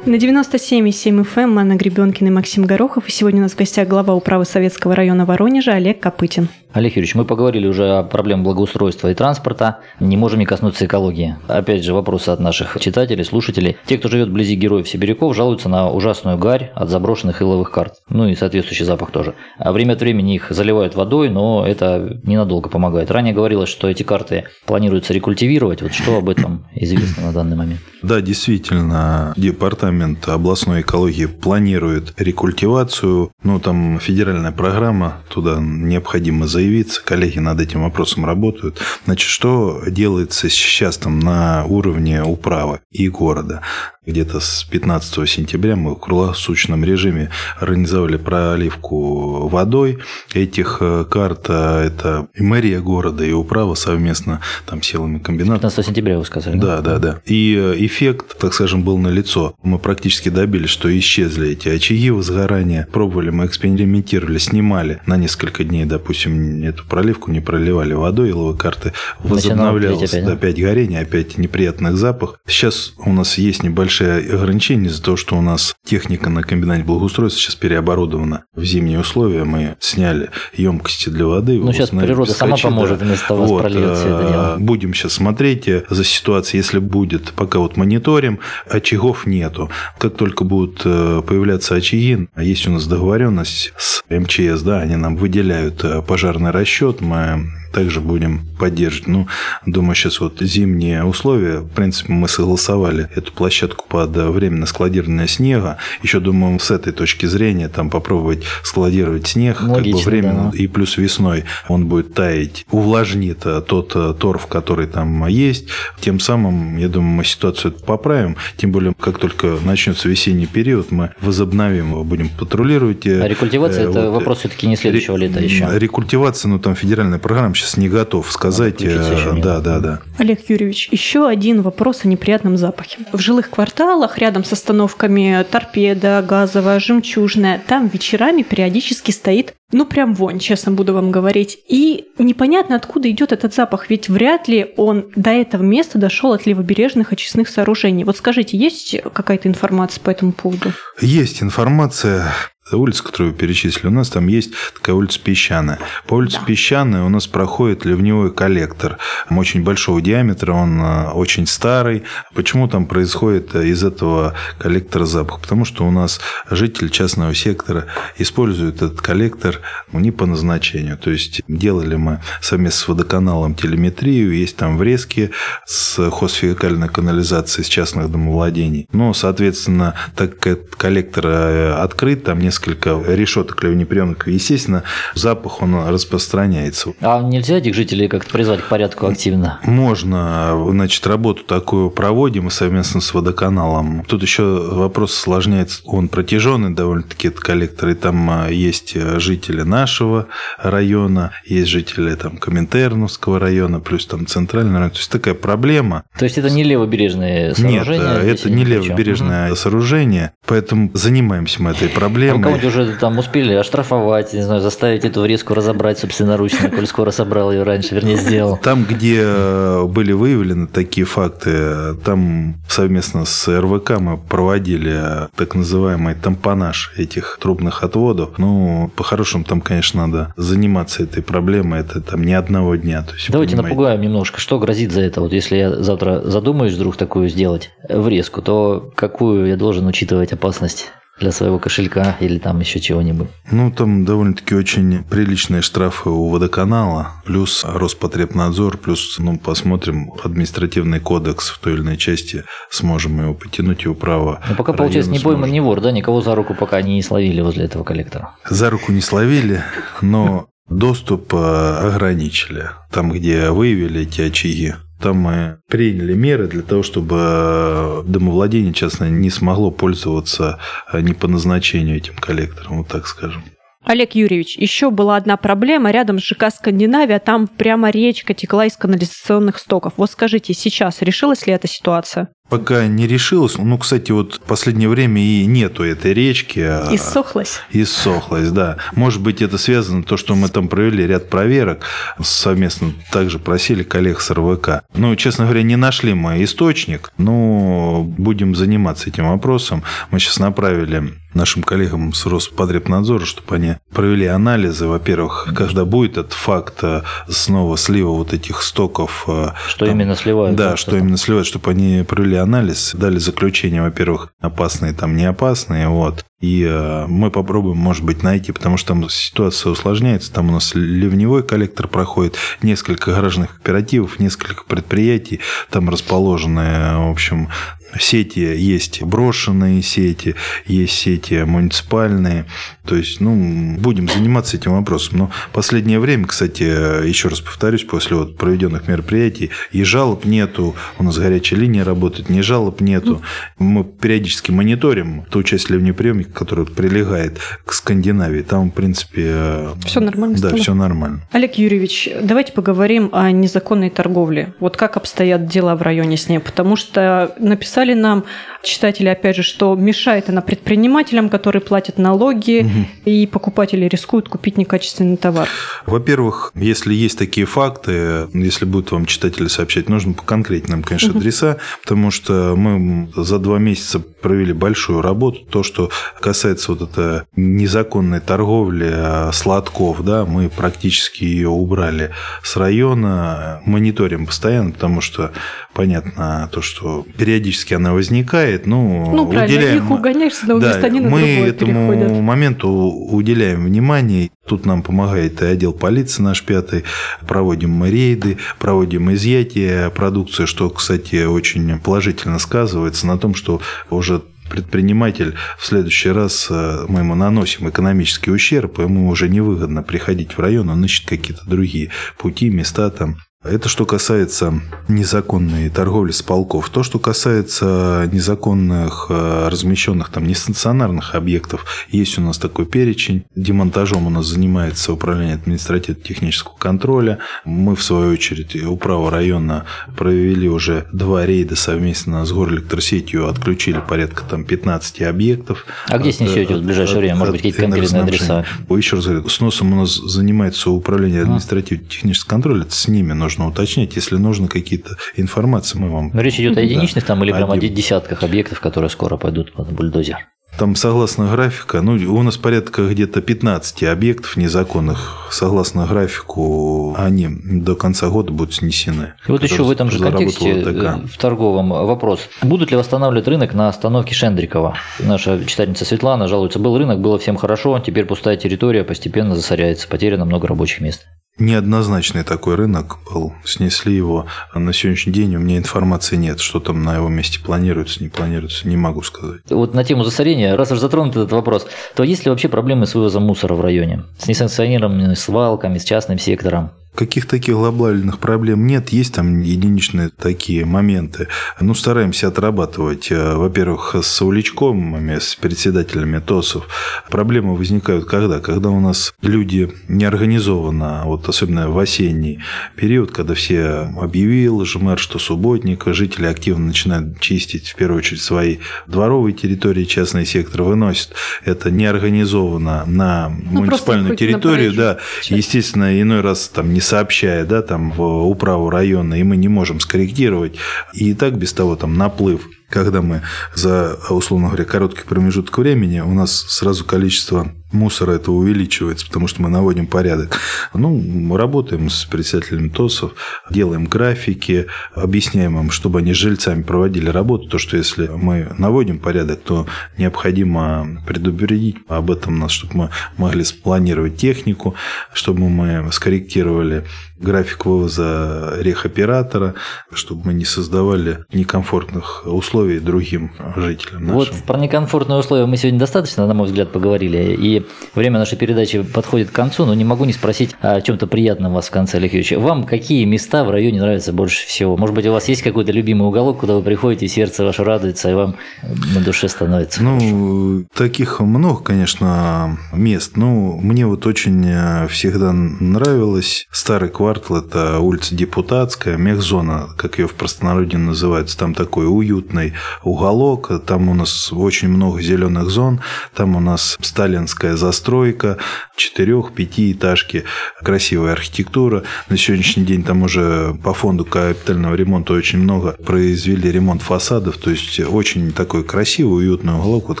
На 0.10 0.16
97,7 0.16 1.24
FM 1.24 1.56
Анна 1.56 1.76
Гребенкина 1.76 2.26
и 2.26 2.30
Максим 2.32 2.66
Горохов. 2.66 3.06
И 3.06 3.12
сегодня 3.12 3.38
у 3.38 3.42
нас 3.44 3.52
в 3.52 3.56
гостях 3.56 3.86
глава 3.86 4.12
управы 4.12 4.44
Советского 4.44 4.96
района 4.96 5.24
Воронежа 5.24 5.74
Олег 5.74 6.00
Копытин. 6.00 6.48
Олег 6.72 6.92
Юрьевич, 6.92 7.16
мы 7.16 7.24
поговорили 7.24 7.66
уже 7.66 7.98
о 7.98 8.02
проблемах 8.04 8.44
благоустройства 8.44 9.10
и 9.10 9.14
транспорта, 9.14 9.80
не 9.98 10.16
можем 10.16 10.38
не 10.38 10.46
коснуться 10.46 10.86
экологии. 10.86 11.36
Опять 11.48 11.84
же, 11.84 11.92
вопросы 11.92 12.30
от 12.30 12.38
наших 12.38 12.76
читателей, 12.80 13.24
слушателей. 13.24 13.76
Те, 13.86 13.98
кто 13.98 14.08
живет 14.08 14.28
вблизи 14.28 14.54
героев 14.54 14.88
Сибиряков, 14.88 15.34
жалуются 15.34 15.68
на 15.68 15.90
ужасную 15.90 16.38
гарь 16.38 16.70
от 16.74 16.88
заброшенных 16.88 17.42
иловых 17.42 17.72
карт. 17.72 17.94
Ну 18.08 18.28
и 18.28 18.36
соответствующий 18.36 18.84
запах 18.84 19.10
тоже. 19.10 19.34
А 19.58 19.72
время 19.72 19.94
от 19.94 20.00
времени 20.00 20.36
их 20.36 20.46
заливают 20.50 20.94
водой, 20.94 21.28
но 21.28 21.66
это 21.66 22.20
ненадолго 22.22 22.68
помогает. 22.68 23.10
Ранее 23.10 23.34
говорилось, 23.34 23.68
что 23.68 23.88
эти 23.88 24.04
карты 24.04 24.44
планируется 24.64 25.12
рекультивировать. 25.12 25.82
Вот 25.82 25.92
что 25.92 26.18
об 26.18 26.28
этом 26.28 26.66
известно 26.74 27.26
на 27.26 27.32
данный 27.32 27.56
момент? 27.56 27.80
Да, 28.02 28.20
действительно, 28.20 29.34
департамент 29.36 29.99
областной 30.26 30.82
экологии 30.82 31.26
планирует 31.26 32.14
рекультивацию. 32.16 33.32
Ну, 33.42 33.60
там 33.60 33.98
федеральная 34.00 34.52
программа, 34.52 35.18
туда 35.28 35.58
необходимо 35.60 36.46
заявиться. 36.46 37.02
Коллеги 37.04 37.38
над 37.38 37.60
этим 37.60 37.82
вопросом 37.82 38.24
работают. 38.24 38.80
Значит, 39.04 39.28
что 39.28 39.82
делается 39.86 40.48
сейчас 40.48 40.96
там 40.96 41.18
на 41.18 41.64
уровне 41.64 42.22
управы 42.22 42.80
и 42.90 43.08
города? 43.08 43.62
Где-то 44.06 44.40
с 44.40 44.64
15 44.64 45.28
сентября 45.28 45.76
мы 45.76 45.94
в 45.94 45.98
круглосуточном 45.98 46.84
режиме 46.84 47.30
организовали 47.58 48.16
проливку 48.16 49.46
водой. 49.46 49.98
Этих 50.32 50.78
э, 50.80 51.04
карт 51.08 51.46
э, 51.50 51.84
это 51.86 52.26
и 52.34 52.42
мэрия 52.42 52.80
города, 52.80 53.24
и 53.24 53.32
управа 53.32 53.74
совместно 53.74 54.40
там 54.64 54.82
силами 54.82 55.18
комбината 55.18 55.60
15 55.60 55.86
сентября 55.86 56.18
вы 56.18 56.24
сказали. 56.24 56.58
да, 56.58 56.80
да, 56.80 56.98
да. 56.98 57.20
И 57.26 57.54
э, 57.54 57.74
эффект, 57.84 58.38
так 58.38 58.54
скажем, 58.54 58.82
был 58.82 58.96
налицо. 58.96 59.54
Мы 59.62 59.78
практически 59.90 60.28
добились, 60.28 60.70
что 60.70 60.96
исчезли 60.96 61.50
эти 61.50 61.68
очаги 61.68 62.10
возгорания. 62.10 62.86
Пробовали, 62.92 63.30
мы 63.30 63.46
экспериментировали, 63.46 64.38
снимали 64.38 65.00
на 65.06 65.16
несколько 65.16 65.64
дней, 65.64 65.84
допустим, 65.84 66.62
эту 66.62 66.86
проливку, 66.86 67.32
не 67.32 67.40
проливали 67.40 67.92
водой, 67.94 68.30
иловые 68.30 68.56
карты. 68.56 68.92
Возобновлялось 69.18 70.12
опять, 70.12 70.24
да? 70.24 70.32
опять 70.34 70.60
горение, 70.60 71.00
опять 71.00 71.38
неприятных 71.38 71.96
запах. 71.96 72.38
Сейчас 72.46 72.92
у 73.04 73.12
нас 73.12 73.36
есть 73.36 73.64
небольшие 73.64 74.32
ограничения 74.32 74.86
из-за 74.86 75.02
того, 75.02 75.16
что 75.16 75.36
у 75.36 75.42
нас 75.42 75.74
техника 75.84 76.30
на 76.30 76.44
комбинате 76.44 76.84
благоустройства 76.84 77.40
сейчас 77.42 77.56
переоборудована. 77.56 78.44
В 78.54 78.64
зимние 78.64 79.00
условия 79.00 79.42
мы 79.42 79.74
сняли 79.80 80.30
емкости 80.54 81.08
для 81.08 81.26
воды. 81.26 81.58
Ну, 81.58 81.72
сейчас 81.72 81.90
природа 81.90 82.30
сама 82.32 82.56
поможет 82.56 83.02
вместо 83.02 83.34
вас 83.34 83.50
прольет 83.60 83.98
всё 83.98 84.18
это 84.18 84.28
дело. 84.28 84.56
Будем 84.60 84.94
сейчас 84.94 85.14
смотреть 85.14 85.66
э, 85.66 85.82
за 85.90 86.04
ситуацией, 86.04 86.58
если 86.58 86.78
будет, 86.78 87.32
пока 87.32 87.58
вот 87.58 87.76
мониторим, 87.76 88.38
очагов 88.68 89.26
нету. 89.26 89.68
Как 89.98 90.16
только 90.16 90.44
будут 90.44 90.82
э, 90.84 91.22
появляться 91.26 91.74
очаги, 91.74 92.28
а 92.34 92.42
есть 92.42 92.66
у 92.66 92.72
нас 92.72 92.86
договоренность 92.86 93.72
с 93.76 94.02
МЧС, 94.08 94.62
да, 94.62 94.80
они 94.80 94.96
нам 94.96 95.16
выделяют 95.16 95.84
э, 95.84 96.00
инвентарный 96.30 96.50
расчет 96.50 97.00
мы 97.00 97.50
также 97.72 98.00
будем 98.00 98.46
поддерживать. 98.58 99.06
Ну, 99.06 99.28
думаю, 99.64 99.94
сейчас 99.94 100.20
вот 100.20 100.38
зимние 100.40 101.04
условия, 101.04 101.60
в 101.60 101.68
принципе, 101.68 102.12
мы 102.12 102.28
согласовали 102.28 103.08
эту 103.14 103.32
площадку 103.32 103.86
под 103.88 104.10
временно 104.10 104.66
складирование 104.66 105.28
снега. 105.28 105.78
Еще, 106.02 106.20
думаю, 106.20 106.58
с 106.58 106.70
этой 106.70 106.92
точки 106.92 107.26
зрения 107.26 107.68
там 107.68 107.90
попробовать 107.90 108.42
складировать 108.64 109.28
снег 109.28 109.62
Логично, 109.62 109.74
как 109.74 109.92
бы 109.92 110.10
временно, 110.10 110.50
да. 110.52 110.58
и 110.58 110.66
плюс 110.66 110.96
весной 110.96 111.44
он 111.68 111.86
будет 111.86 112.14
таять, 112.14 112.66
увлажнит 112.70 113.46
э, 113.46 113.60
тот 113.60 113.92
э, 113.94 114.14
торф, 114.18 114.46
который 114.46 114.86
там 114.86 115.26
есть. 115.26 115.68
Тем 116.00 116.18
самым, 116.18 116.76
я 116.76 116.88
думаю, 116.88 117.12
мы 117.12 117.24
ситуацию 117.24 117.72
поправим. 117.72 118.36
Тем 118.56 118.72
более, 118.72 118.94
как 118.98 119.18
только 119.18 119.58
начнется 119.70 120.08
весенний 120.08 120.46
период, 120.46 120.90
мы 120.90 121.10
возобновим 121.20 121.90
его, 121.92 122.04
будем 122.04 122.28
патрулировать. 122.28 123.06
э, 123.06 123.22
А 123.22 123.28
рекультивация 123.28 123.86
э, 123.86 123.90
это 123.90 124.10
вот, 124.10 124.18
вопрос 124.20 124.38
все-таки 124.40 124.66
не 124.66 124.76
следующего 124.76 125.16
ре- 125.16 125.28
лета 125.28 125.40
еще. 125.40 125.68
Рекультивация, 125.72 126.48
ну 126.48 126.58
там 126.58 126.74
федеральная 126.74 127.18
программа 127.18 127.54
сейчас 127.54 127.76
не 127.76 127.88
готов 127.88 128.30
сказать. 128.30 128.82
Э, 128.82 128.86
еще, 128.86 129.40
Да, 129.40 129.60
да, 129.60 129.80
да. 129.80 130.00
Олег 130.18 130.40
Юрьевич, 130.48 130.88
еще 130.90 131.26
один 131.26 131.62
вопрос 131.62 132.00
о 132.04 132.08
неприятном 132.08 132.56
запахе. 132.56 132.98
В 133.12 133.20
жилых 133.20 133.50
кварталах 133.50 134.18
рядом 134.18 134.44
с 134.44 134.52
остановками 134.52 135.44
торпеда, 135.50 136.24
газовая, 136.28 136.80
жемчужная, 136.80 137.60
там 137.66 137.88
вечерами 137.88 138.42
периодически 138.42 139.10
стоит, 139.10 139.54
ну 139.72 139.86
прям 139.86 140.14
вонь, 140.14 140.38
честно 140.38 140.72
буду 140.72 140.94
вам 140.94 141.10
говорить. 141.10 141.58
И 141.68 142.08
непонятно, 142.18 142.76
откуда 142.76 143.10
идет 143.10 143.32
этот 143.32 143.54
запах, 143.54 143.90
ведь 143.90 144.08
вряд 144.08 144.48
ли 144.48 144.74
он 144.76 145.06
до 145.16 145.30
этого 145.30 145.62
места 145.62 145.98
дошел 145.98 146.32
от 146.32 146.46
левобережных 146.46 147.12
очистных 147.12 147.48
сооружений. 147.48 148.04
Вот 148.04 148.16
скажите, 148.16 148.56
есть 148.56 148.96
какая-то 149.12 149.48
информация 149.48 150.02
по 150.02 150.10
этому 150.10 150.32
поводу? 150.32 150.72
Есть 151.00 151.42
информация. 151.42 152.32
Улица, 152.72 153.02
которую 153.02 153.32
вы 153.32 153.36
перечислили, 153.36 153.88
у 153.88 153.90
нас 153.90 154.10
там 154.10 154.28
есть 154.28 154.52
такая 154.74 154.94
улица 154.94 155.20
Песчаная. 155.20 155.78
По 156.06 156.14
улице 156.14 156.38
Да. 156.40 156.46
Песчаная 156.46 157.04
у 157.04 157.08
нас 157.08 157.26
проходит 157.26 157.84
ливневой 157.84 158.32
коллектор. 158.32 158.98
Очень 159.30 159.62
большого 159.62 160.00
диаметра, 160.00 160.52
он 160.52 160.80
э, 160.80 161.10
очень 161.10 161.46
старый. 161.46 162.02
Почему 162.34 162.68
там 162.68 162.86
происходит 162.86 163.54
э, 163.54 163.66
из 163.66 163.82
этого 163.84 164.34
коллектора 164.58 165.04
запах? 165.04 165.40
Потому 165.40 165.64
что 165.64 165.86
у 165.86 165.90
нас 165.90 166.20
жители 166.50 166.88
частного 166.88 167.34
сектора 167.34 167.86
используют 168.18 168.76
этот 168.76 169.00
коллектор 169.00 169.60
ну, 169.92 170.00
не 170.00 170.10
по 170.10 170.26
назначению. 170.26 170.96
То 170.96 171.10
есть 171.10 171.42
делали 171.48 171.96
мы 171.96 172.20
совместно 172.40 172.80
с 172.80 172.88
водоканалом 172.88 173.54
телеметрию, 173.54 174.32
есть 174.32 174.56
там 174.56 174.78
врезки 174.78 175.30
с 175.66 176.10
хозфекальной 176.10 176.88
канализацией 176.88 177.64
с 177.64 177.68
частных 177.68 178.10
домовладений. 178.10 178.88
Но, 178.92 179.12
соответственно, 179.12 179.94
так 180.14 180.38
как 180.38 180.70
коллектор 180.70 181.26
э, 181.26 181.72
открыт, 181.72 182.24
там 182.24 182.38
несколько 182.38 182.59
решеток 182.66 183.62
ливнеприемников, 183.62 184.28
естественно, 184.28 184.84
запах 185.14 185.62
он 185.62 185.88
распространяется. 185.88 186.92
А 187.00 187.22
нельзя 187.22 187.58
этих 187.58 187.74
жителей 187.74 188.08
как-то 188.08 188.30
призвать 188.30 188.60
к 188.60 188.68
порядку 188.68 189.06
активно? 189.06 189.60
Можно, 189.64 190.58
значит, 190.70 191.06
работу 191.06 191.44
такую 191.44 191.90
проводим 191.90 192.50
совместно 192.50 193.00
с 193.00 193.12
водоканалом. 193.14 194.04
Тут 194.06 194.22
еще 194.22 194.42
вопрос 194.42 195.16
осложняется. 195.16 195.82
Он 195.84 196.08
протяженный 196.08 196.74
довольно-таки, 196.74 197.28
этот 197.28 197.40
коллектор, 197.40 197.90
и 197.90 197.94
там 197.94 198.30
а, 198.30 198.48
есть 198.48 198.94
жители 198.94 199.62
нашего 199.62 200.26
района, 200.58 201.32
есть 201.44 201.68
жители 201.68 202.14
там 202.14 202.36
Коминтерновского 202.36 203.38
района, 203.38 203.80
плюс 203.80 204.06
там 204.06 204.26
центральный 204.26 204.74
район. 204.74 204.90
То 204.90 204.98
есть 204.98 205.10
такая 205.10 205.34
проблема. 205.34 206.04
То 206.18 206.24
есть 206.24 206.38
это 206.38 206.50
не 206.50 206.64
левобережные 206.64 207.48
Нет, 207.48 207.56
сооружения? 207.56 208.20
здесь 208.22 208.40
это 208.40 208.50
не 208.50 208.64
левобережное 208.64 209.54
сооружение, 209.54 210.32
поэтому 210.46 210.90
занимаемся 210.94 211.62
мы 211.62 211.70
этой 211.70 211.88
проблемой. 211.88 212.42
Кого-нибудь 212.58 212.64
уже 212.64 212.96
там 212.96 213.18
успели 213.18 213.54
оштрафовать, 213.54 214.32
не 214.32 214.42
знаю, 214.42 214.60
заставить 214.60 215.04
эту 215.04 215.22
врезку 215.22 215.54
разобрать 215.54 215.98
собственноручно, 215.98 216.70
коль 216.70 216.86
скоро 216.86 217.10
собрал 217.10 217.52
ее 217.52 217.62
раньше, 217.62 217.94
вернее, 217.94 218.16
сделал. 218.16 218.56
Там, 218.56 218.84
где 218.84 219.20
э, 219.22 219.84
были 219.86 220.12
выявлены 220.12 220.66
такие 220.66 221.06
факты, 221.06 221.94
там 222.04 222.56
совместно 222.68 223.24
с 223.24 223.48
РВК 223.48 223.98
мы 224.00 224.16
проводили 224.16 225.28
так 225.36 225.54
называемый 225.54 226.14
тампонаж 226.14 226.92
этих 226.96 227.38
трубных 227.40 227.82
отводов. 227.82 228.38
Ну, 228.38 228.90
по-хорошему, 228.96 229.44
там, 229.44 229.60
конечно, 229.60 230.06
надо 230.06 230.32
заниматься 230.36 231.02
этой 231.02 231.22
проблемой. 231.22 231.80
Это 231.80 232.00
там 232.00 232.24
не 232.24 232.34
одного 232.34 232.76
дня. 232.76 233.02
То 233.02 233.14
есть, 233.14 233.30
Давайте 233.30 233.56
понимаете. 233.56 233.74
напугаем 233.74 234.00
немножко. 234.00 234.40
Что 234.40 234.58
грозит 234.58 234.92
за 234.92 235.02
это? 235.02 235.20
Вот 235.20 235.32
если 235.32 235.56
я 235.56 235.82
завтра 235.82 236.20
задумаюсь 236.24 236.74
вдруг 236.74 236.96
такую 236.96 237.28
сделать 237.28 237.70
врезку, 237.88 238.42
то 238.42 238.90
какую 238.94 239.46
я 239.46 239.56
должен 239.56 239.86
учитывать 239.86 240.32
опасность 240.32 240.90
для 241.20 241.32
своего 241.32 241.58
кошелька 241.58 242.16
или 242.20 242.38
там 242.38 242.58
еще 242.60 242.80
чего-нибудь? 242.80 243.28
Ну, 243.50 243.70
там 243.70 244.04
довольно-таки 244.04 244.54
очень 244.54 245.04
приличные 245.04 245.62
штрафы 245.62 246.10
у 246.10 246.28
водоканала, 246.28 247.12
плюс 247.24 247.64
Роспотребнадзор, 247.64 248.78
плюс, 248.78 249.18
ну, 249.18 249.38
посмотрим, 249.38 250.12
административный 250.24 250.98
кодекс 251.00 251.50
в 251.50 251.58
той 251.58 251.74
или 251.74 251.82
иной 251.82 251.96
части, 251.96 252.44
сможем 252.70 253.20
его 253.20 253.34
потянуть, 253.34 253.84
его 253.84 253.94
право. 253.94 254.40
Но 254.48 254.54
пока, 254.54 254.72
района 254.72 254.78
получается, 254.78 255.10
не 255.10 255.18
пойман, 255.18 255.40
сможет. 255.40 255.52
не 255.52 255.60
вор, 255.60 255.80
да? 255.80 255.92
Никого 255.92 256.22
за 256.22 256.34
руку 256.34 256.54
пока 256.54 256.82
не 256.82 257.02
словили 257.02 257.40
возле 257.40 257.64
этого 257.64 257.84
коллектора. 257.84 258.30
За 258.48 258.70
руку 258.70 258.90
не 258.92 259.00
словили, 259.00 259.62
но 260.00 260.46
доступ 260.68 261.34
э, 261.34 261.36
ограничили. 261.36 262.70
Там, 262.90 263.12
где 263.12 263.50
выявили 263.50 264.02
эти 264.02 264.22
очаги, 264.22 264.74
там 265.00 265.16
мы 265.16 265.58
приняли 265.68 266.14
меры 266.14 266.46
для 266.46 266.62
того, 266.62 266.82
чтобы 266.82 267.16
э, 267.18 268.02
домовладение 268.06 268.72
частное 268.72 269.10
не 269.10 269.30
смогло 269.30 269.70
пользоваться 269.70 270.58
э, 270.92 271.00
не 271.00 271.14
по 271.14 271.28
назначению 271.28 271.96
этим 271.96 272.14
коллектором, 272.14 272.78
вот 272.78 272.88
так 272.88 273.06
скажем. 273.06 273.42
Олег 273.84 274.14
Юрьевич, 274.14 274.58
еще 274.58 274.90
была 274.90 275.16
одна 275.16 275.36
проблема. 275.36 275.90
Рядом 275.90 276.18
с 276.18 276.22
ЖК 276.22 276.50
«Скандинавия» 276.50 277.18
там 277.18 277.48
прямо 277.48 277.90
речка 277.90 278.34
текла 278.34 278.66
из 278.66 278.76
канализационных 278.76 279.58
стоков. 279.58 279.94
Вот 279.96 280.10
скажите, 280.10 280.52
сейчас 280.52 281.00
решилась 281.00 281.46
ли 281.46 281.54
эта 281.54 281.66
ситуация? 281.66 282.28
Пока 282.50 282.86
не 282.86 283.06
решилось. 283.06 283.56
Ну, 283.56 283.78
кстати, 283.78 284.12
вот 284.12 284.34
в 284.34 284.40
последнее 284.40 284.88
время 284.88 285.22
и 285.22 285.46
нету 285.46 285.84
этой 285.84 286.12
речки. 286.12 286.58
а 286.60 286.88
Иссохлась? 286.94 287.60
Иссохлась, 287.70 288.50
да. 288.50 288.76
Может 288.94 289.22
быть, 289.22 289.40
это 289.40 289.56
связано 289.56 290.02
то, 290.02 290.16
что 290.16 290.34
мы 290.34 290.48
там 290.48 290.68
провели 290.68 291.06
ряд 291.06 291.30
проверок 291.30 291.84
совместно. 292.20 292.92
Также 293.12 293.38
просили 293.38 293.82
коллег 293.82 294.20
с 294.20 294.30
РВК. 294.30 294.82
Ну, 294.94 295.14
честно 295.16 295.44
говоря, 295.44 295.62
не 295.62 295.76
нашли 295.76 296.12
мы 296.12 296.42
источник, 296.44 297.12
но 297.18 298.02
будем 298.04 298.54
заниматься 298.54 299.08
этим 299.08 299.28
вопросом. 299.28 299.82
Мы 300.10 300.18
сейчас 300.18 300.38
направили 300.38 301.14
нашим 301.32 301.62
коллегам 301.62 302.12
с 302.12 302.26
Роспотребнадзора, 302.26 303.24
чтобы 303.24 303.54
они 303.54 303.76
провели 303.92 304.26
анализы, 304.26 304.86
во-первых, 304.88 305.48
когда 305.56 305.84
будет 305.84 306.12
этот 306.18 306.32
факт 306.32 306.82
э, 306.82 307.02
снова 307.28 307.76
слива 307.76 308.10
вот 308.10 308.32
этих 308.32 308.62
стоков. 308.62 309.24
э, 309.28 309.50
Что 309.68 309.86
там, 309.86 309.94
именно 309.94 310.16
сливают? 310.16 310.56
да, 310.56 310.68
там 310.70 310.76
что 310.76 310.96
именно 310.96 311.16
сливают, 311.16 311.46
чтобы 311.46 311.70
они 311.70 312.04
провели 312.06 312.34
анализ, 312.42 312.92
дали 312.94 313.18
заключение, 313.18 313.82
во-первых, 313.82 314.32
опасные, 314.40 314.92
там 314.92 315.16
не 315.16 315.24
опасные, 315.24 315.88
вот. 315.88 316.24
И 316.40 316.64
э, 316.66 317.06
мы 317.06 317.30
попробуем, 317.30 317.76
может 317.76 318.02
быть, 318.02 318.22
найти, 318.22 318.50
потому 318.52 318.78
что 318.78 318.88
там 318.88 319.08
ситуация 319.10 319.72
усложняется. 319.72 320.32
Там 320.32 320.48
у 320.48 320.52
нас 320.52 320.74
ливневой 320.74 321.42
коллектор 321.42 321.86
проходит, 321.86 322.36
несколько 322.62 323.12
гаражных 323.12 323.56
кооперативов, 323.56 324.18
несколько 324.18 324.64
предприятий. 324.64 325.40
Там 325.70 325.90
расположены, 325.90 326.96
в 326.96 327.10
общем, 327.10 327.50
сети 327.98 328.38
есть 328.40 329.02
брошенные 329.02 329.82
сети, 329.82 330.34
есть 330.66 330.94
сети 330.94 331.42
муниципальные. 331.44 332.44
То 332.84 332.96
есть, 332.96 333.20
ну, 333.20 333.76
будем 333.78 334.08
заниматься 334.08 334.56
этим 334.56 334.72
вопросом. 334.72 335.18
Но 335.18 335.30
последнее 335.52 335.98
время, 336.00 336.26
кстати, 336.26 336.62
еще 337.06 337.28
раз 337.28 337.40
повторюсь, 337.40 337.84
после 337.84 338.16
вот 338.16 338.36
проведенных 338.36 338.88
мероприятий, 338.88 339.50
и 339.72 339.84
жалоб 339.84 340.24
нету, 340.24 340.74
у 340.98 341.04
нас 341.04 341.18
горячая 341.18 341.60
линия 341.60 341.84
работает, 341.84 342.28
ни 342.28 342.40
жалоб 342.40 342.80
нету. 342.80 343.22
Мы 343.58 343.84
периодически 343.84 344.50
мониторим 344.50 345.24
ту 345.30 345.42
часть 345.42 345.70
ливнеприемника, 345.70 346.32
которая 346.32 346.66
прилегает 346.66 347.38
к 347.64 347.72
Скандинавии. 347.72 348.42
Там, 348.42 348.70
в 348.70 348.74
принципе, 348.74 349.68
Всё 349.86 350.00
нормально 350.00 350.36
Да, 350.38 350.48
стало? 350.48 350.62
все 350.62 350.74
нормально. 350.74 351.20
Олег 351.32 351.54
Юрьевич, 351.54 352.08
давайте 352.22 352.52
поговорим 352.52 353.10
о 353.12 353.30
незаконной 353.30 353.90
торговле. 353.90 354.54
Вот 354.60 354.76
как 354.76 354.96
обстоят 354.96 355.46
дела 355.46 355.76
в 355.76 355.82
районе 355.82 356.16
с 356.16 356.28
ней? 356.28 356.38
Потому 356.40 356.76
что 356.76 357.34
написали 357.38 357.79
нам 357.94 358.24
читатели, 358.62 359.08
опять 359.08 359.36
же, 359.36 359.42
что 359.42 359.74
мешает 359.74 360.28
она 360.28 360.40
предпринимателям, 360.42 361.28
которые 361.28 361.62
платят 361.62 361.98
налоги, 361.98 362.66
и 363.04 363.26
покупатели 363.26 363.86
рискуют 363.86 364.28
купить 364.28 364.56
некачественный 364.58 365.16
товар. 365.16 365.48
Во-первых, 365.86 366.52
если 366.54 366.94
есть 366.94 367.18
такие 367.18 367.46
факты, 367.46 368.28
если 368.34 368.64
будут 368.64 368.92
вам 368.92 369.06
читатели 369.06 369.48
сообщать, 369.48 369.88
нужно 369.88 370.12
по 370.12 370.22
конкретным, 370.22 370.82
конечно, 370.82 371.16
адреса, 371.16 371.58
потому 371.82 372.10
что 372.10 372.54
мы 372.56 373.10
за 373.16 373.38
два 373.38 373.58
месяца 373.58 374.00
провели 374.00 374.52
большую 374.52 375.02
работу. 375.02 375.40
То, 375.50 375.62
что 375.62 375.90
касается 376.20 376.72
вот 376.72 376.82
этой 376.82 377.22
незаконной 377.36 378.20
торговли 378.20 378.90
э, 378.92 379.32
сладков, 379.32 380.04
да, 380.04 380.24
мы 380.26 380.48
практически 380.48 381.24
ее 381.24 381.48
убрали 381.48 382.10
с 382.42 382.56
района, 382.56 383.62
мониторим 383.64 384.26
постоянно, 384.26 384.72
потому 384.72 385.00
что 385.00 385.32
понятно 385.74 386.48
то, 386.52 386.62
что 386.62 387.06
периодически 387.16 387.69
периодически 387.70 387.74
она 387.74 387.92
возникает. 387.92 388.66
Ну, 388.66 389.10
Ну, 389.14 389.26
правильно, 389.30 389.56
уделяем... 389.58 389.84
их 389.84 389.90
угоняешь, 389.90 390.32
но 390.46 390.58
Да, 390.58 390.66
вместо 390.66 390.86
они 390.86 391.00
на 391.00 391.08
мы 391.10 391.20
этому 391.20 391.92
переходят. 391.92 392.20
моменту 392.22 392.68
уделяем 392.68 393.64
внимание. 393.64 394.30
Тут 394.46 394.66
нам 394.66 394.82
помогает 394.82 395.42
и 395.42 395.46
отдел 395.46 395.72
полиции 395.72 396.22
наш 396.22 396.42
пятый. 396.42 396.84
Проводим 397.26 397.70
мы 397.70 397.90
рейды, 397.90 398.38
проводим 398.58 399.12
изъятие 399.12 399.90
продукции, 399.90 400.46
что, 400.46 400.70
кстати, 400.70 401.24
очень 401.24 401.78
положительно 401.78 402.38
сказывается 402.38 403.06
на 403.06 403.18
том, 403.18 403.34
что 403.34 403.60
уже 403.90 404.22
предприниматель 404.50 405.34
в 405.58 405.64
следующий 405.64 406.10
раз 406.10 406.48
э, 406.50 406.84
мы 406.88 407.00
ему 407.00 407.14
наносим 407.14 407.68
экономический 407.68 408.32
ущерб, 408.32 408.80
ему 408.80 409.08
уже 409.08 409.28
невыгодно 409.28 409.84
приходить 409.84 410.32
в 410.36 410.40
район, 410.40 410.70
он 410.70 410.84
ищет 410.84 411.08
какие-то 411.08 411.48
другие 411.48 411.90
пути, 412.18 412.50
места 412.50 412.90
там. 412.90 413.18
Это 413.42 413.70
что 413.70 413.86
касается 413.86 414.60
незаконной 414.88 415.70
торговли 415.70 416.12
с 416.12 416.20
полков. 416.20 416.68
То, 416.68 416.82
что 416.82 416.98
касается 416.98 418.06
незаконных 418.12 419.06
э, 419.08 419.48
размещенных 419.48 420.10
там 420.10 420.26
нестационарных 420.26 421.14
объектов, 421.14 421.64
есть 421.88 422.18
у 422.18 422.20
нас 422.20 422.36
такой 422.36 422.66
перечень. 422.66 423.24
Демонтажом 423.34 424.06
у 424.06 424.10
нас 424.10 424.26
занимается 424.26 424.92
управление 424.92 425.36
административно-технического 425.36 426.58
контроля. 426.58 427.20
Мы, 427.46 427.76
в 427.76 427.82
свою 427.82 428.12
очередь, 428.12 428.62
управа 428.62 429.10
района 429.10 429.64
провели 429.96 430.46
уже 430.46 430.86
два 430.92 431.24
рейда 431.24 431.56
совместно 431.56 432.26
с 432.26 432.32
горэлектросетью, 432.32 433.26
отключили 433.26 433.80
порядка 433.88 434.22
там 434.28 434.44
15 434.44 435.00
объектов. 435.00 435.64
А 435.88 435.96
где 435.96 436.12
снесете 436.12 436.56
в 436.56 436.62
ближайшее 436.62 436.96
от- 436.96 437.00
время? 437.00 437.16
Может 437.16 437.32
быть, 437.32 437.40
какие-то 437.40 437.62
конкретные 437.62 438.02
адреса? 438.02 438.44
Еще 438.68 438.96
раз 438.96 439.06
говорю, 439.06 439.26
сносом 439.30 439.72
у 439.72 439.76
нас 439.76 439.94
занимается 439.94 440.68
управление 440.70 441.22
административно-технического 441.22 442.28
контроля. 442.28 442.62
Это 442.64 442.74
с 442.74 442.86
ними 442.86 443.14
нужно 443.14 443.29
уточнять. 443.38 443.96
Если 443.96 444.16
нужно 444.16 444.48
какие-то 444.48 444.96
информации, 445.16 445.78
мы 445.78 445.88
вам... 445.90 446.10
Но 446.12 446.20
речь 446.20 446.38
идет 446.40 446.52
о 446.52 446.54
Да. 446.56 446.60
единичных 446.62 447.04
там 447.04 447.22
или 447.24 447.32
прямо 447.32 447.54
о 447.54 447.58
десятках 447.58 448.22
объектов, 448.22 448.60
которые 448.60 448.90
скоро 448.90 449.16
пойдут 449.16 449.52
под 449.52 449.70
бульдозер? 449.72 450.18
Там, 450.58 450.74
согласно 450.74 451.28
графика, 451.30 451.80
ну, 451.80 451.92
у 452.12 452.22
нас 452.22 452.36
порядка 452.36 452.86
где-то 452.88 453.22
15 453.22 453.84
объектов 453.84 454.36
незаконных. 454.36 455.28
Согласно 455.30 455.86
графику, 455.86 456.94
они 456.98 457.28
до 457.30 457.76
конца 457.76 458.08
года 458.08 458.32
будут 458.32 458.54
снесены. 458.54 459.14
И 459.28 459.30
вот 459.30 459.42
еще 459.44 459.62
в 459.62 459.70
этом 459.70 459.90
же 459.90 460.00
контексте, 460.00 460.52
ОТК. 460.60 460.68
э, 461.04 461.06
в 461.06 461.16
торговом 461.18 461.70
вопрос. 461.70 462.28
Будут 462.42 462.72
ли 462.72 462.76
восстанавливать 462.76 463.28
рынок 463.28 463.54
на 463.54 463.68
остановке 463.68 464.12
Шендрикова? 464.14 464.76
Наша 464.98 465.42
читательница 465.44 465.84
Светлана 465.84 466.26
жалуется. 466.26 466.58
Был 466.58 466.76
рынок, 466.76 467.00
было 467.00 467.18
всем 467.18 467.36
хорошо, 467.36 467.78
теперь 467.78 468.04
пустая 468.04 468.36
территория 468.36 468.82
постепенно 468.82 469.36
засоряется, 469.36 469.86
потеряно 469.88 470.24
много 470.24 470.48
рабочих 470.48 470.80
мест. 470.80 471.06
Неоднозначный 471.40 472.22
такой 472.22 472.54
рынок 472.54 472.98
был. 473.10 473.32
Снесли 473.44 473.96
его. 473.96 474.26
На 474.54 474.74
сегодняшний 474.74 475.12
день 475.12 475.34
у 475.36 475.38
меня 475.38 475.56
информации 475.56 476.16
нет. 476.16 476.38
Что 476.38 476.60
там 476.60 476.82
на 476.82 476.96
его 476.96 477.08
месте 477.08 477.40
планируется, 477.40 478.02
не 478.02 478.10
планируется, 478.10 478.68
не 478.68 478.76
могу 478.76 479.00
сказать. 479.00 479.40
Вот 479.48 479.72
на 479.72 479.82
тему 479.82 480.04
засорения, 480.04 480.54
раз 480.54 480.70
уж 480.70 480.78
затронут 480.78 481.16
этот 481.16 481.32
вопрос, 481.32 481.66
то 481.94 482.04
есть 482.04 482.26
ли 482.26 482.30
вообще 482.30 482.48
проблемы 482.48 482.86
с 482.86 482.94
вывозом 482.94 483.22
мусора 483.22 483.54
в 483.54 483.62
районе? 483.62 484.04
С 484.18 484.28
несанкционированными 484.28 485.14
свалками, 485.14 485.78
с 485.78 485.84
частным 485.84 486.18
сектором? 486.18 486.72
Каких 486.94 487.26
таких 487.26 487.54
глобальных 487.54 488.18
проблем 488.18 488.66
нет, 488.66 488.90
есть 488.90 489.14
там 489.14 489.40
единичные 489.40 490.10
такие 490.10 490.64
моменты. 490.64 491.28
Ну, 491.60 491.74
стараемся 491.74 492.28
отрабатывать, 492.28 493.10
э, 493.10 493.34
во-первых, 493.36 493.94
с 494.02 494.20
уличкомами, 494.20 495.18
с 495.18 495.34
председателями 495.34 496.18
ТОСов. 496.18 496.68
Проблемы 497.08 497.56
возникают 497.56 498.04
когда? 498.04 498.40
Когда 498.40 498.70
у 498.70 498.80
нас 498.80 499.14
люди 499.22 499.72
неорганизованно, 499.88 501.02
вот 501.04 501.28
особенно 501.28 501.70
в 501.70 501.78
осенний 501.78 502.40
период, 502.76 503.12
когда 503.12 503.34
все 503.34 503.90
объявил 504.00 504.64
же 504.64 504.78
мэр, 504.78 504.98
что 504.98 505.18
субботник, 505.18 505.84
жители 505.86 506.26
активно 506.26 506.66
начинают 506.66 507.20
чистить, 507.20 507.70
в 507.70 507.76
первую 507.76 507.98
очередь, 507.98 508.20
свои 508.20 508.58
дворовые 508.86 509.32
территории, 509.32 509.84
частный 509.84 510.26
сектор 510.26 510.62
выносят 510.64 511.14
это 511.44 511.70
неорганизованно 511.70 512.84
на 512.86 513.28
муниципальную 513.28 514.08
Ну, 514.08 514.10
на 514.10 514.16
территорию, 514.16 514.74
да, 514.74 514.94
проезжую 514.94 515.22
часть. 515.22 515.30
естественно, 515.30 516.00
иной 516.00 516.20
раз 516.20 516.48
там 516.48 516.74
не 516.74 516.80
сообщая, 516.90 517.44
да, 517.44 517.62
там 517.62 517.92
в 517.92 518.02
управу 518.02 518.68
района, 518.68 519.14
и 519.14 519.22
мы 519.22 519.36
не 519.36 519.48
можем 519.48 519.78
скорректировать. 519.78 520.56
И 520.92 521.14
так 521.14 521.38
без 521.38 521.52
того 521.52 521.76
там 521.76 521.96
наплыв 521.96 522.48
когда 522.70 523.02
мы 523.02 523.22
за, 523.54 523.98
условно 524.08 524.48
говоря, 524.48 524.64
короткий 524.64 525.04
промежуток 525.04 525.58
времени, 525.58 526.00
у 526.00 526.14
нас 526.14 526.32
сразу 526.48 526.84
количество 526.84 527.52
мусора 527.72 528.12
это 528.12 528.32
увеличивается, 528.32 529.06
потому 529.06 529.28
что 529.28 529.42
мы 529.42 529.48
наводим 529.48 529.86
порядок. 529.86 530.38
Ну, 530.74 530.96
мы 530.96 531.38
работаем 531.38 531.88
с 531.88 532.04
председателями 532.04 532.68
ТОСов, 532.68 533.12
делаем 533.48 533.84
графики, 533.84 534.66
объясняем 534.94 535.58
им, 535.58 535.70
чтобы 535.70 536.00
они 536.00 536.12
жильцами 536.12 536.62
проводили 536.62 537.08
работу, 537.10 537.48
то, 537.48 537.58
что 537.58 537.76
если 537.76 538.08
мы 538.08 538.52
наводим 538.58 538.98
порядок, 538.98 539.40
то 539.42 539.66
необходимо 539.98 541.02
предупредить 541.06 541.76
об 541.88 542.10
этом 542.10 542.38
нас, 542.38 542.50
чтобы 542.50 542.74
мы 542.74 542.90
могли 543.16 543.44
спланировать 543.44 544.16
технику, 544.16 544.74
чтобы 545.12 545.48
мы 545.48 545.90
скорректировали 545.92 546.84
график 547.18 547.66
вывоза 547.66 548.54
рехоператора, 548.58 549.54
чтобы 549.92 550.22
мы 550.26 550.34
не 550.34 550.44
создавали 550.44 551.24
некомфортных 551.32 552.22
условий 552.26 552.59
другим 552.68 553.32
жителям 553.56 554.02
нашим. 554.04 554.14
Вот 554.14 554.34
про 554.46 554.58
некомфортные 554.58 555.18
условия 555.18 555.46
мы 555.46 555.56
сегодня 555.56 555.80
достаточно, 555.80 556.26
на 556.26 556.34
мой 556.34 556.46
взгляд, 556.46 556.72
поговорили. 556.72 557.36
И 557.38 557.66
время 557.94 558.18
нашей 558.18 558.38
передачи 558.38 558.82
подходит 558.82 559.30
к 559.30 559.32
концу, 559.32 559.66
но 559.66 559.74
не 559.74 559.84
могу 559.84 560.04
не 560.04 560.12
спросить 560.12 560.54
о 560.60 560.80
чем-то 560.80 561.06
приятном 561.06 561.52
вас 561.52 561.68
в 561.68 561.70
конце, 561.70 561.96
Олег 561.96 562.12
Юрьевич. 562.12 562.38
Вам 562.38 562.64
какие 562.64 563.04
места 563.04 563.44
в 563.44 563.50
районе 563.50 563.80
нравятся 563.80 564.12
больше 564.12 564.46
всего? 564.46 564.76
Может 564.76 564.94
быть, 564.94 565.06
у 565.06 565.12
вас 565.12 565.28
есть 565.28 565.42
какой-то 565.42 565.72
любимый 565.72 566.06
уголок, 566.06 566.40
куда 566.40 566.54
вы 566.54 566.62
приходите, 566.62 567.06
и 567.06 567.08
сердце 567.08 567.44
ваше 567.44 567.64
радуется, 567.64 568.10
и 568.10 568.14
вам 568.14 568.36
на 568.62 569.00
душе 569.00 569.28
становится 569.28 569.80
хорошо? 569.80 570.04
Ну, 570.04 570.64
таких 570.74 571.20
много, 571.20 571.62
конечно, 571.62 572.58
мест. 572.72 573.16
Ну, 573.16 573.58
мне 573.60 573.86
вот 573.86 574.06
очень 574.06 574.44
э, 574.46 574.86
всегда 574.88 575.32
нравилось 575.32 576.46
старый 576.50 576.88
квартал, 576.88 577.38
это 577.38 577.78
улица 577.78 578.14
Депутатская, 578.14 578.96
мехзона, 578.96 579.68
как 579.76 579.98
ее 579.98 580.08
в 580.08 580.14
простонародье 580.14 580.78
называется. 580.78 581.38
Там 581.38 581.54
такой 581.54 581.86
уютный 581.86 582.49
уголок, 582.82 583.50
там 583.66 583.88
у 583.88 583.94
нас 583.94 584.32
очень 584.32 584.68
много 584.68 585.00
зеленых 585.02 585.50
зон, 585.50 585.80
там 586.14 586.36
у 586.36 586.40
нас 586.40 586.76
сталинская 586.80 587.56
застройка, 587.56 588.38
четырех, 588.76 589.32
пятиэтажки, 589.32 590.24
красивая 590.62 591.12
архитектура. 591.12 591.84
На 592.08 592.16
сегодняшний 592.16 592.64
день 592.64 592.82
там 592.82 593.02
уже 593.02 593.54
по 593.62 593.74
фонду 593.74 594.04
капитального 594.04 594.74
ремонта 594.74 595.12
очень 595.12 595.38
много 595.38 595.76
произвели 595.84 596.50
ремонт 596.50 596.82
фасадов, 596.82 597.36
то 597.36 597.50
есть 597.50 597.78
очень 597.80 598.32
такой 598.32 598.64
красивый, 598.64 599.26
уютный 599.26 599.54
уголок, 599.54 599.88
вот 599.88 600.00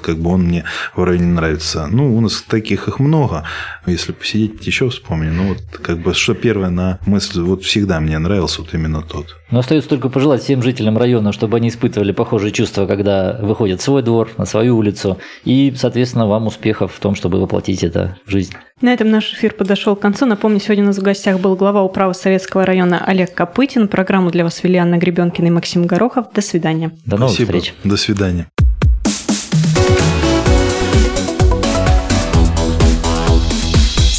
как 0.00 0.18
бы 0.18 0.30
он 0.30 0.44
мне 0.44 0.64
в 0.94 1.04
районе 1.04 1.26
нравится. 1.26 1.86
Ну, 1.86 2.16
у 2.16 2.20
нас 2.20 2.42
таких 2.42 2.88
их 2.88 2.98
много, 2.98 3.44
если 3.86 4.12
посидеть 4.12 4.66
еще 4.66 4.88
вспомню, 4.88 5.32
ну 5.32 5.48
вот 5.48 5.78
как 5.82 5.98
бы 5.98 6.14
что 6.14 6.34
первое 6.34 6.70
на 6.70 6.98
мысль, 7.06 7.40
вот 7.40 7.64
всегда 7.64 8.00
мне 8.00 8.18
нравился 8.18 8.62
вот 8.62 8.72
именно 8.74 9.02
тот. 9.02 9.36
Но 9.50 9.58
остается 9.58 9.90
только 9.90 10.08
пожелать 10.08 10.42
всем 10.42 10.62
жителям 10.62 10.96
района, 10.96 11.32
чтобы 11.32 11.56
они 11.56 11.68
испытывали 11.68 12.12
похожие 12.12 12.39
чувства, 12.48 12.86
когда 12.86 13.38
выходят 13.42 13.80
в 13.80 13.84
свой 13.84 14.02
двор, 14.02 14.30
на 14.38 14.46
свою 14.46 14.78
улицу. 14.78 15.18
И, 15.44 15.72
соответственно, 15.76 16.26
вам 16.26 16.46
успехов 16.46 16.94
в 16.94 16.98
том, 16.98 17.14
чтобы 17.14 17.38
воплотить 17.38 17.84
это 17.84 18.16
в 18.24 18.30
жизнь. 18.30 18.54
На 18.80 18.94
этом 18.94 19.10
наш 19.10 19.34
эфир 19.34 19.52
подошел 19.52 19.94
к 19.94 20.00
концу. 20.00 20.24
Напомню, 20.24 20.58
сегодня 20.60 20.84
у 20.84 20.86
нас 20.86 20.96
в 20.96 21.02
гостях 21.02 21.38
был 21.38 21.54
глава 21.56 21.82
управы 21.82 22.14
Советского 22.14 22.64
района 22.64 23.04
Олег 23.04 23.34
Копытин. 23.34 23.88
Программу 23.88 24.30
для 24.30 24.44
вас 24.44 24.62
вели 24.62 24.76
Анна 24.76 24.96
Гребенкина 24.96 25.48
и 25.48 25.50
Максим 25.50 25.86
Горохов. 25.86 26.32
До 26.32 26.40
свидания. 26.40 26.92
До 27.04 27.18
новых 27.18 27.34
Спасибо. 27.34 27.58
встреч. 27.58 27.74
До 27.84 27.96
свидания. 27.98 28.46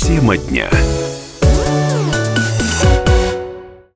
Тема 0.06 0.38
дня. 0.38 0.70